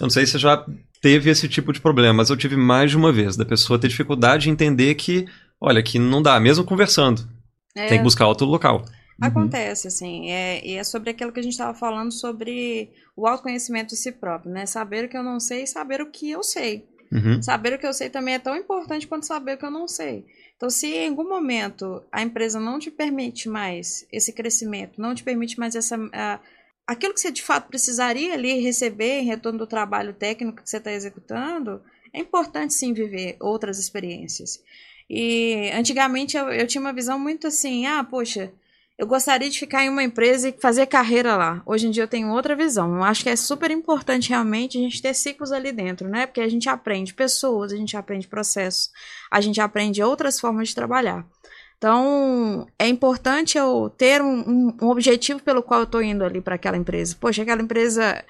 [0.00, 0.64] eu não sei se você já
[1.02, 3.88] teve esse tipo de problema, mas eu tive mais de uma vez da pessoa ter
[3.88, 5.26] dificuldade de entender que,
[5.60, 7.28] olha, que não dá, mesmo conversando,
[7.76, 8.84] É, tem que buscar outro local.
[9.20, 13.90] Acontece, assim, é, e é sobre aquilo que a gente estava falando sobre o autoconhecimento
[13.90, 14.64] de si próprio, né?
[14.64, 16.86] Saber o que eu não sei e saber o que eu sei.
[17.12, 17.42] Uhum.
[17.42, 19.86] Saber o que eu sei também é tão importante quanto saber o que eu não
[19.86, 20.24] sei.
[20.60, 25.24] Então, se em algum momento a empresa não te permite mais esse crescimento, não te
[25.24, 25.96] permite mais essa.
[26.12, 26.38] a-
[26.86, 30.76] aquilo que você de fato precisaria ali receber em retorno do trabalho técnico que você
[30.76, 31.80] está executando,
[32.12, 34.62] é importante sim viver outras experiências.
[35.08, 38.52] E antigamente eu, eu tinha uma visão muito assim: ah, poxa,
[39.00, 41.62] eu gostaria de ficar em uma empresa e fazer carreira lá.
[41.64, 42.96] Hoje em dia eu tenho outra visão.
[42.96, 46.26] Eu acho que é super importante realmente a gente ter ciclos ali dentro, né?
[46.26, 48.90] Porque a gente aprende pessoas, a gente aprende processos,
[49.30, 51.24] a gente aprende outras formas de trabalhar.
[51.78, 56.56] Então, é importante eu ter um, um- objetivo pelo qual eu estou indo ali para
[56.56, 57.16] aquela empresa.
[57.18, 58.22] Poxa, aquela empresa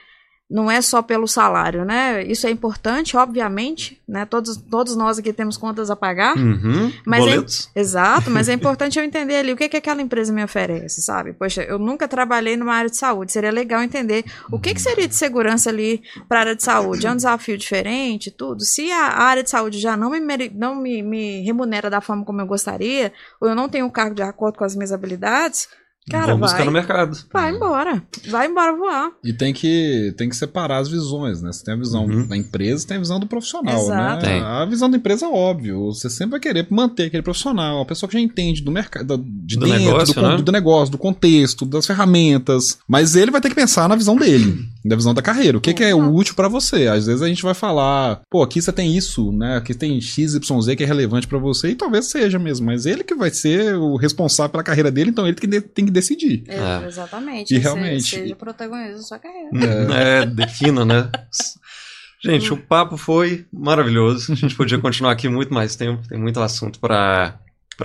[0.51, 2.25] não é só pelo salário, né?
[2.25, 4.27] Isso é importante, obviamente, né?
[4.27, 6.37] Todos, todos nós aqui temos contas a pagar.
[6.37, 6.93] Uhum.
[7.07, 7.71] Mas é- Boletos.
[7.75, 11.33] Exato, mas é importante eu entender ali o que, que aquela empresa me oferece, sabe?
[11.35, 15.07] Poxa, eu nunca trabalhei numa área de saúde, seria legal entender o que, que seria
[15.07, 17.07] de segurança ali para a área de saúde.
[17.07, 18.65] É um desafio diferente, tudo.
[18.65, 20.21] Se a área de saúde já não me,
[20.53, 24.17] não me, me remunera da forma como eu gostaria, ou eu não tenho um cargo
[24.17, 25.69] de acordo com as minhas habilidades,
[26.11, 27.19] cara, Vamos buscar vai, no mercado.
[27.33, 28.03] vai embora.
[28.29, 29.11] Vai embora voar.
[29.25, 31.53] E tem que, tem que separar as visões, né?
[31.53, 32.27] Você tem a visão Uhum.
[32.27, 34.27] da empresa, tem a visão do profissional, Exato.
[34.27, 34.33] né?
[34.33, 34.41] Tem.
[34.43, 35.87] A visão da empresa é óbvio.
[35.93, 39.57] Você sempre vai querer manter aquele profissional, a pessoa que já entende do mercado, de
[39.57, 40.37] Do dentro, negócio, do, né?
[40.43, 42.79] do negócio, do contexto, das ferramentas.
[42.89, 45.59] Mas ele vai ter que pensar na visão dele, na visão da carreira.
[45.59, 46.87] O que, que é útil pra você?
[46.87, 49.57] Às vezes a gente vai falar, pô, aqui você tem isso, né?
[49.57, 50.39] Aqui tem XYZ
[50.77, 52.67] que é relevante pra você, e talvez seja mesmo.
[52.67, 55.91] Mas ele que vai ser o responsável pela carreira dele, então ele que tem que
[56.01, 56.45] decidir.
[56.49, 56.87] É.
[56.87, 57.55] Exatamente.
[57.55, 59.51] E Você- realmente- Seja protagonista da sua carreira.
[59.95, 61.11] É, defina, né?
[62.23, 64.33] Gente, o papo foi maravilhoso.
[64.33, 67.39] A gente podia continuar aqui muito mais tempo, tem muito assunto para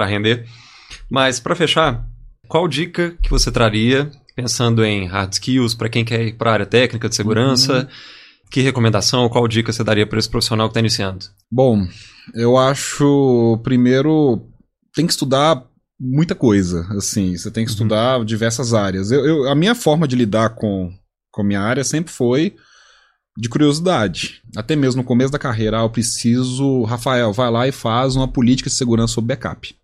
[0.06, 0.46] render.
[1.10, 2.06] Mas para fechar,
[2.48, 6.54] qual dica que você traria, pensando em hard skills, para quem quer ir para a
[6.54, 7.80] área técnica de segurança?
[7.84, 7.88] Uhum.
[8.52, 11.26] Que recomendação, qual dica você daria para esse profissional que está iniciando?
[11.52, 11.88] Bom,
[12.34, 14.50] eu acho, primeiro,
[14.94, 15.64] tem que estudar
[16.00, 17.76] muita coisa, assim, você tem que uhum.
[17.76, 19.12] estudar diversas áreas.
[19.12, 20.92] Eu, eu, a minha forma de lidar com,
[21.32, 22.56] com a minha área sempre foi
[23.38, 24.42] de curiosidade.
[24.56, 28.28] Até mesmo no começo da carreira, ah, eu preciso, Rafael, vai lá e faz uma
[28.28, 29.76] política de segurança sobre backup.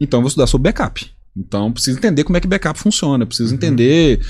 [0.00, 1.10] Então eu vou estudar sobre backup.
[1.36, 3.56] Então preciso entender como é que backup funciona, preciso uhum.
[3.56, 4.20] entender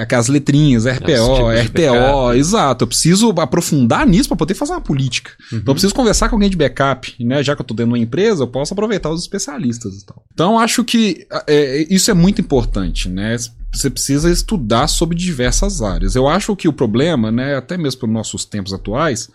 [0.00, 2.84] aquelas letrinhas, RPO, RPO, exato.
[2.84, 5.32] Eu preciso aprofundar nisso para poder fazer uma política.
[5.50, 5.58] Uhum.
[5.58, 7.42] Então eu preciso conversar com alguém de backup, né?
[7.42, 10.22] Já que eu tô dentro de uma empresa, eu posso aproveitar os especialistas e tal.
[10.32, 13.36] Então acho que é, isso é muito importante, né?
[13.72, 16.14] Você precisa estudar sobre diversas áreas.
[16.14, 19.28] Eu acho que o problema, né, até mesmo para os nossos tempos atuais,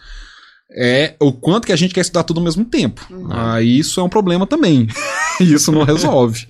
[0.72, 3.06] é o quanto que a gente quer estudar tudo ao mesmo tempo.
[3.10, 3.28] Uhum.
[3.30, 4.88] Aí isso é um problema também.
[5.42, 6.48] isso não resolve.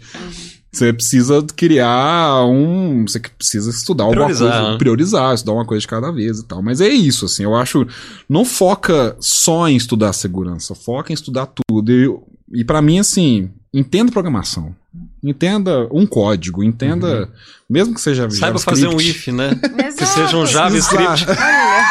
[0.72, 3.05] Você precisa criar um.
[3.07, 4.72] Você precisa estudar priorizar, alguma coisa.
[4.72, 4.78] Né?
[4.78, 6.61] Priorizar, estudar uma coisa de cada vez e tal.
[6.61, 7.43] Mas é isso, assim.
[7.43, 7.88] Eu acho.
[8.28, 11.91] Não foca só em estudar segurança, foca em estudar tudo.
[11.91, 14.76] E, e para mim, assim, entenda programação.
[15.24, 17.22] Entenda um código, entenda.
[17.22, 17.28] Uhum.
[17.70, 19.55] Mesmo que seja Saiba fazer um if, né?
[19.97, 21.26] que seja um JavaScript.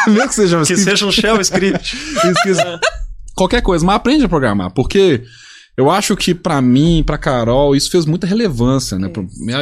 [0.07, 1.97] mesmo que seja um Que seja um shell script.
[3.35, 4.71] Qualquer coisa, mas aprende a programar.
[4.71, 5.23] Porque
[5.79, 9.09] eu acho que para mim, para Carol, isso fez muita relevância, né?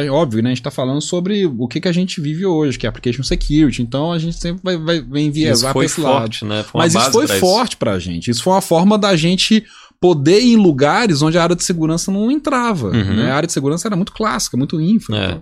[0.04, 0.50] É óbvio, né?
[0.50, 3.22] A gente tá falando sobre o que, que a gente vive hoje, que é application
[3.22, 3.82] security.
[3.82, 6.56] Então a gente sempre vai, vai, vai enviesar para esse forte, lado.
[6.56, 6.64] Né?
[6.74, 7.78] Mas isso foi pra forte isso.
[7.78, 8.32] pra gente.
[8.32, 9.64] Isso foi uma forma da gente
[10.00, 12.88] poder ir em lugares onde a área de segurança não entrava.
[12.88, 13.14] Uhum.
[13.14, 13.30] Né?
[13.30, 15.16] A área de segurança era muito clássica, muito infra.
[15.16, 15.40] É.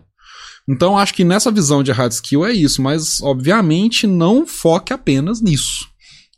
[0.69, 5.41] Então acho que nessa visão de hard skill é isso, mas obviamente não foque apenas
[5.41, 5.89] nisso.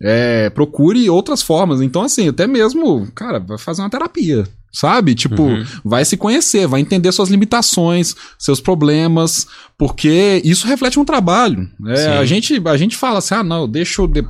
[0.00, 1.80] É, procure outras formas.
[1.80, 4.44] Então, assim, até mesmo, cara, vai fazer uma terapia.
[4.70, 5.14] Sabe?
[5.14, 5.64] Tipo, uhum.
[5.82, 9.46] vai se conhecer, vai entender suas limitações, seus problemas,
[9.78, 11.68] porque isso reflete um trabalho.
[11.86, 14.22] É, a, gente, a gente fala assim: ah, não, eu deixo, de,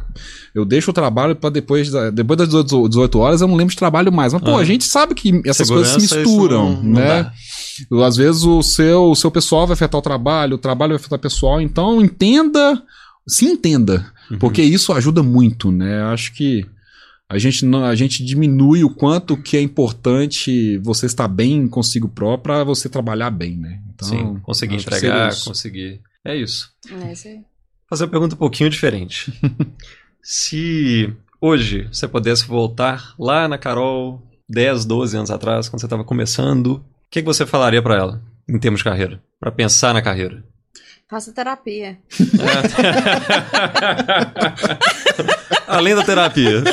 [0.54, 4.12] eu deixo o trabalho para depois, depois das 18 horas eu não lembro de trabalho
[4.12, 4.32] mais.
[4.32, 7.32] Mas, pô, a gente sabe que essas Segurança, coisas se misturam, não, não né?
[7.90, 8.06] Dá.
[8.06, 11.18] Às vezes o seu, o seu pessoal vai afetar o trabalho, o trabalho vai afetar
[11.18, 12.80] o pessoal, então entenda,
[13.26, 14.06] se entenda.
[14.30, 14.38] Uhum.
[14.38, 16.02] Porque isso ajuda muito, né?
[16.02, 16.66] Acho que
[17.28, 22.08] a gente, não, a gente diminui o quanto que é importante você estar bem consigo
[22.08, 23.80] próprio para você trabalhar bem, né?
[23.94, 26.00] Então, Sim, conseguir entregar, conseguir.
[26.24, 26.70] É isso.
[26.90, 27.40] É isso aí.
[27.88, 29.32] Fazer uma pergunta um pouquinho diferente.
[30.22, 36.04] Se hoje você pudesse voltar lá na Carol 10, 12 anos atrás, quando você estava
[36.04, 39.22] começando, o que, que você falaria para ela em termos de carreira?
[39.38, 40.42] Para pensar na carreira?
[41.08, 41.98] Faça terapia.
[45.66, 46.62] Além da terapia.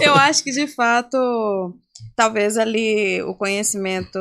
[0.00, 1.74] Eu acho que de fato,
[2.14, 4.18] talvez ali o conhecimento.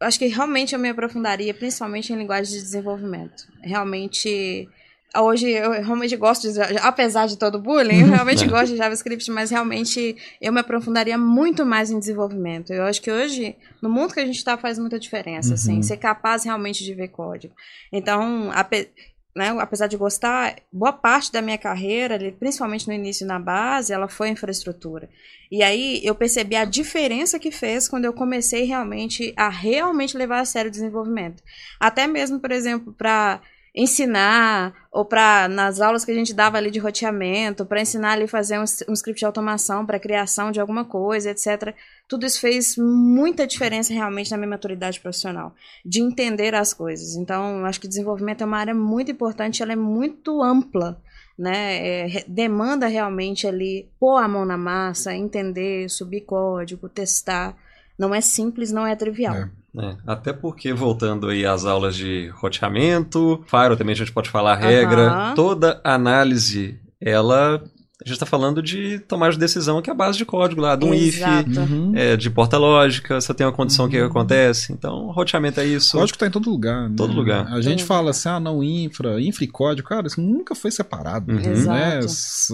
[0.00, 3.46] Acho que realmente eu me aprofundaria, principalmente em linguagem de desenvolvimento.
[3.62, 4.68] Realmente
[5.14, 8.46] Hoje eu realmente gosto de, apesar de todo o bullying, eu realmente é.
[8.46, 12.72] gosto de JavaScript, mas realmente eu me aprofundaria muito mais em desenvolvimento.
[12.72, 15.78] Eu acho que hoje, no mundo que a gente está, faz muita diferença, assim, uhum.
[15.78, 17.54] assim, ser capaz realmente de ver código.
[17.92, 18.90] Então, ape,
[19.36, 24.08] né, apesar de gostar, boa parte da minha carreira, principalmente no início na base, ela
[24.08, 25.10] foi infraestrutura.
[25.52, 30.40] E aí eu percebi a diferença que fez quando eu comecei realmente a realmente levar
[30.40, 31.42] a sério o desenvolvimento.
[31.78, 33.42] Até mesmo, por exemplo, para
[33.76, 38.26] ensinar, ou para nas aulas que a gente dava ali de roteamento, para ensinar ali
[38.26, 41.74] fazer um, um script de automação para criação de alguma coisa, etc.
[42.08, 45.54] Tudo isso fez muita diferença realmente na minha maturidade profissional,
[45.84, 47.16] de entender as coisas.
[47.16, 50.98] Então, acho que desenvolvimento é uma área muito importante, ela é muito ampla.
[51.38, 57.54] Né, é, demanda realmente ali pôr a mão na massa, entender, subir código, testar.
[57.98, 59.36] Não é simples, não é trivial.
[59.36, 59.50] É.
[59.78, 64.52] É, até porque, voltando aí às aulas de roteamento, Fire também a gente pode falar
[64.52, 65.34] a regra, uhum.
[65.34, 67.62] toda análise, ela
[68.04, 70.76] a gente está falando de tomar de decisão que é a base de código lá,
[70.76, 71.50] de um Exato.
[71.50, 71.92] if, uhum.
[71.96, 73.90] é, de porta lógica, você tem uma condição uhum.
[73.90, 74.72] que acontece.
[74.72, 75.96] Então, roteamento é isso.
[75.96, 76.90] Código está em todo lugar.
[76.90, 76.94] Né?
[76.96, 77.46] Todo lugar.
[77.48, 81.32] A gente fala assim, ah, não, infra, infra e código, cara, isso nunca foi separado.
[81.32, 81.38] Uhum.
[81.38, 82.00] Né?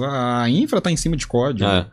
[0.09, 1.69] A infra está em cima de código.
[1.69, 1.87] É.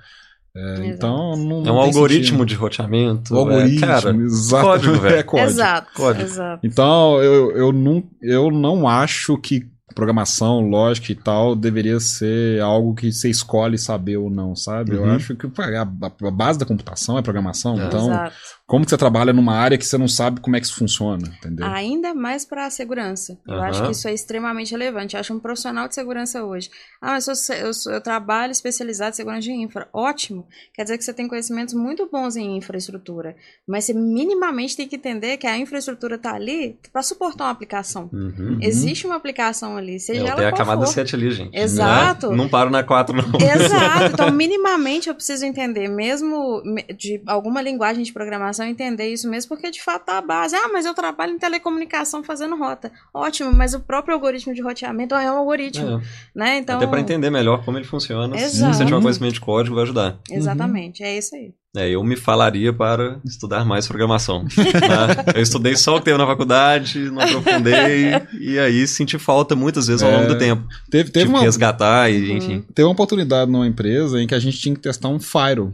[0.55, 2.45] É, então não, É um algoritmo sentido.
[2.45, 3.33] de roteamento.
[3.33, 5.15] O algoritmo, é, cara, exato, código, velho.
[5.15, 5.49] É código.
[5.49, 6.25] Exato, código.
[6.25, 6.65] exato.
[6.65, 12.93] Então eu, eu, não, eu não acho que programação, lógica e tal deveria ser algo
[12.93, 14.95] que você escolhe saber ou não, sabe?
[14.95, 15.05] Uhum.
[15.05, 17.85] Eu acho que a, a, base da computação é programação, é.
[17.85, 18.35] então Exato.
[18.69, 21.27] Como que você trabalha numa área que você não sabe como é que isso funciona,
[21.39, 21.65] entendeu?
[21.65, 23.37] Ainda mais para a segurança.
[23.47, 25.15] Eu acho que isso é extremamente relevante.
[25.15, 26.69] Eu acho um profissional de segurança hoje.
[27.01, 29.87] Ah, mas eu, sou- eu, sou- eu trabalho especializado em segurança de infra.
[29.91, 30.47] Ótimo.
[30.73, 33.35] Quer dizer que você tem conhecimentos muito bons em infraestrutura.
[33.67, 38.09] Mas você minimamente tem que entender que a infraestrutura está ali para suportar uma aplicação.
[38.13, 38.59] Uhum.
[38.61, 40.91] Existe uma aplicação ali, seja É, ela tem a camada for.
[40.93, 41.57] 7 ali, gente.
[41.57, 42.29] Exato.
[42.29, 42.35] Né?
[42.37, 43.23] Não paro na 4, não.
[43.39, 44.09] Exato.
[44.19, 49.49] Então, minimamente eu preciso entender, mesmo me- de alguma linguagem de programação, entender isso mesmo,
[49.49, 50.55] porque de fato tá a base.
[50.55, 52.91] Ah, mas eu trabalho em telecomunicação fazendo rota.
[53.13, 56.01] Ótimo, mas o próprio algoritmo de roteamento é um algoritmo, É,
[56.35, 56.57] né?
[56.57, 58.37] Então, Até para entender melhor como ele funciona.
[58.37, 58.75] Se Exato.
[58.75, 60.19] você tiver um conhecimento de código, vai ajudar.
[60.29, 61.53] exatamente, é isso aí.
[61.77, 64.43] É, eu me falaria para estudar mais programação.
[64.57, 65.33] né?
[65.35, 68.09] Eu estudei só o que teve na faculdade, não aprofundei,
[68.41, 70.63] e aí senti falta muitas vezes ao É, longo do tempo.
[70.89, 72.37] Teve, teve tipo, uma, resgatar e, Uhum.
[72.37, 72.65] enfim.
[72.73, 75.71] teve uma oportunidade numa empresa em que a gente tinha que testar um Firewall.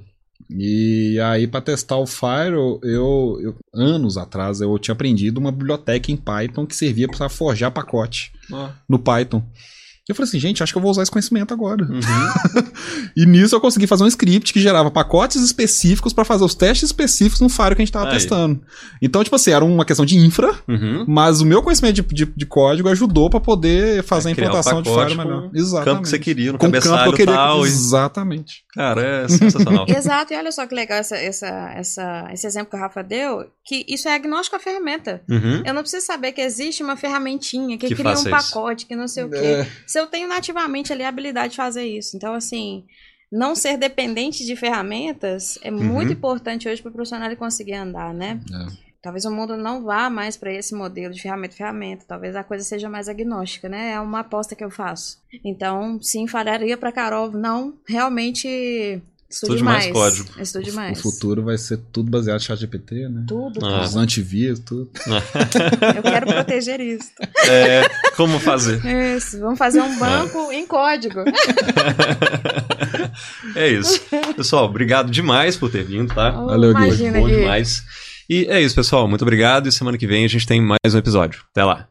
[0.50, 6.12] E aí, para testar o Firewall, eu, eu- anos atrás, eu tinha aprendido uma biblioteca
[6.12, 8.32] em Python que servia para forjar pacote
[8.88, 9.44] no Python.
[10.08, 11.84] E eu falei assim, gente, acho que eu vou usar esse conhecimento agora.
[11.84, 12.00] Uhum.
[13.18, 16.90] E nisso eu consegui fazer um script que gerava pacotes específicos para fazer os testes
[16.90, 18.14] específicos no Firewall que a gente estava Aí.
[18.14, 18.62] testando.
[19.02, 21.06] Então, tipo assim, era uma questão de infra, Uhum.
[21.08, 24.38] mas o meu conhecimento de, de- de código ajudou para poder fazer a É, o
[24.38, 25.50] implantação de pacote Firewall melhor.
[25.50, 25.86] com o Exatamente.
[25.86, 27.34] campo que você queria, no Com o campo que cabeçalho eu queria.
[27.34, 27.66] tal.
[27.66, 28.54] e- Exatamente.
[28.74, 29.86] Cara, é sensacional.
[29.90, 33.46] Exato, e olha só que legal essa, essa, essa, esse exemplo que o Rafa deu,
[33.64, 35.22] que isso é agnóstico à ferramenta.
[35.30, 35.64] Uhum.
[35.66, 38.54] Eu não preciso saber que existe uma ferramentinha que, Que cria um faça isso.
[38.54, 39.38] pacote, que não sei o quê.
[39.38, 39.68] É.
[39.96, 42.18] Se eu tenho nativamente ali a habilidade de fazer isso.
[42.18, 42.84] Então, assim,
[43.32, 46.12] não ser dependente de ferramentas é muito Uhum.
[46.18, 48.42] importante hoje para o profissional ele conseguir andar, né?
[48.54, 48.86] É.
[49.02, 52.04] Talvez o mundo não vá mais para esse modelo de ferramenta ferramenta.
[52.06, 53.92] Talvez a coisa seja mais agnóstica, né?
[53.92, 55.18] É uma aposta que eu faço.
[55.46, 59.92] Então, sim, falaria para Carol, não, realmente estude, Estude mais mais.
[59.94, 60.30] código.
[60.42, 61.02] Estude O mais.
[61.02, 63.24] futuro vai ser tudo baseado em ChatGPT, né?
[63.28, 63.82] Tudo, Ah.
[63.84, 64.90] Os antivírus, tudo.
[65.96, 67.10] Eu quero proteger isso.
[67.48, 68.80] É, como fazer?
[69.18, 71.22] Isso, vamos fazer um banco em código.
[73.56, 74.02] É isso.
[74.36, 76.32] Pessoal, obrigado demais por ter vindo, tá?
[76.32, 77.12] Valeu, Gui.
[77.12, 77.84] Bom demais.
[78.30, 79.08] E é isso, pessoal.
[79.08, 79.68] Muito obrigado.
[79.68, 81.42] E semana que vem a gente tem mais um episódio.
[81.52, 81.88] Até lá.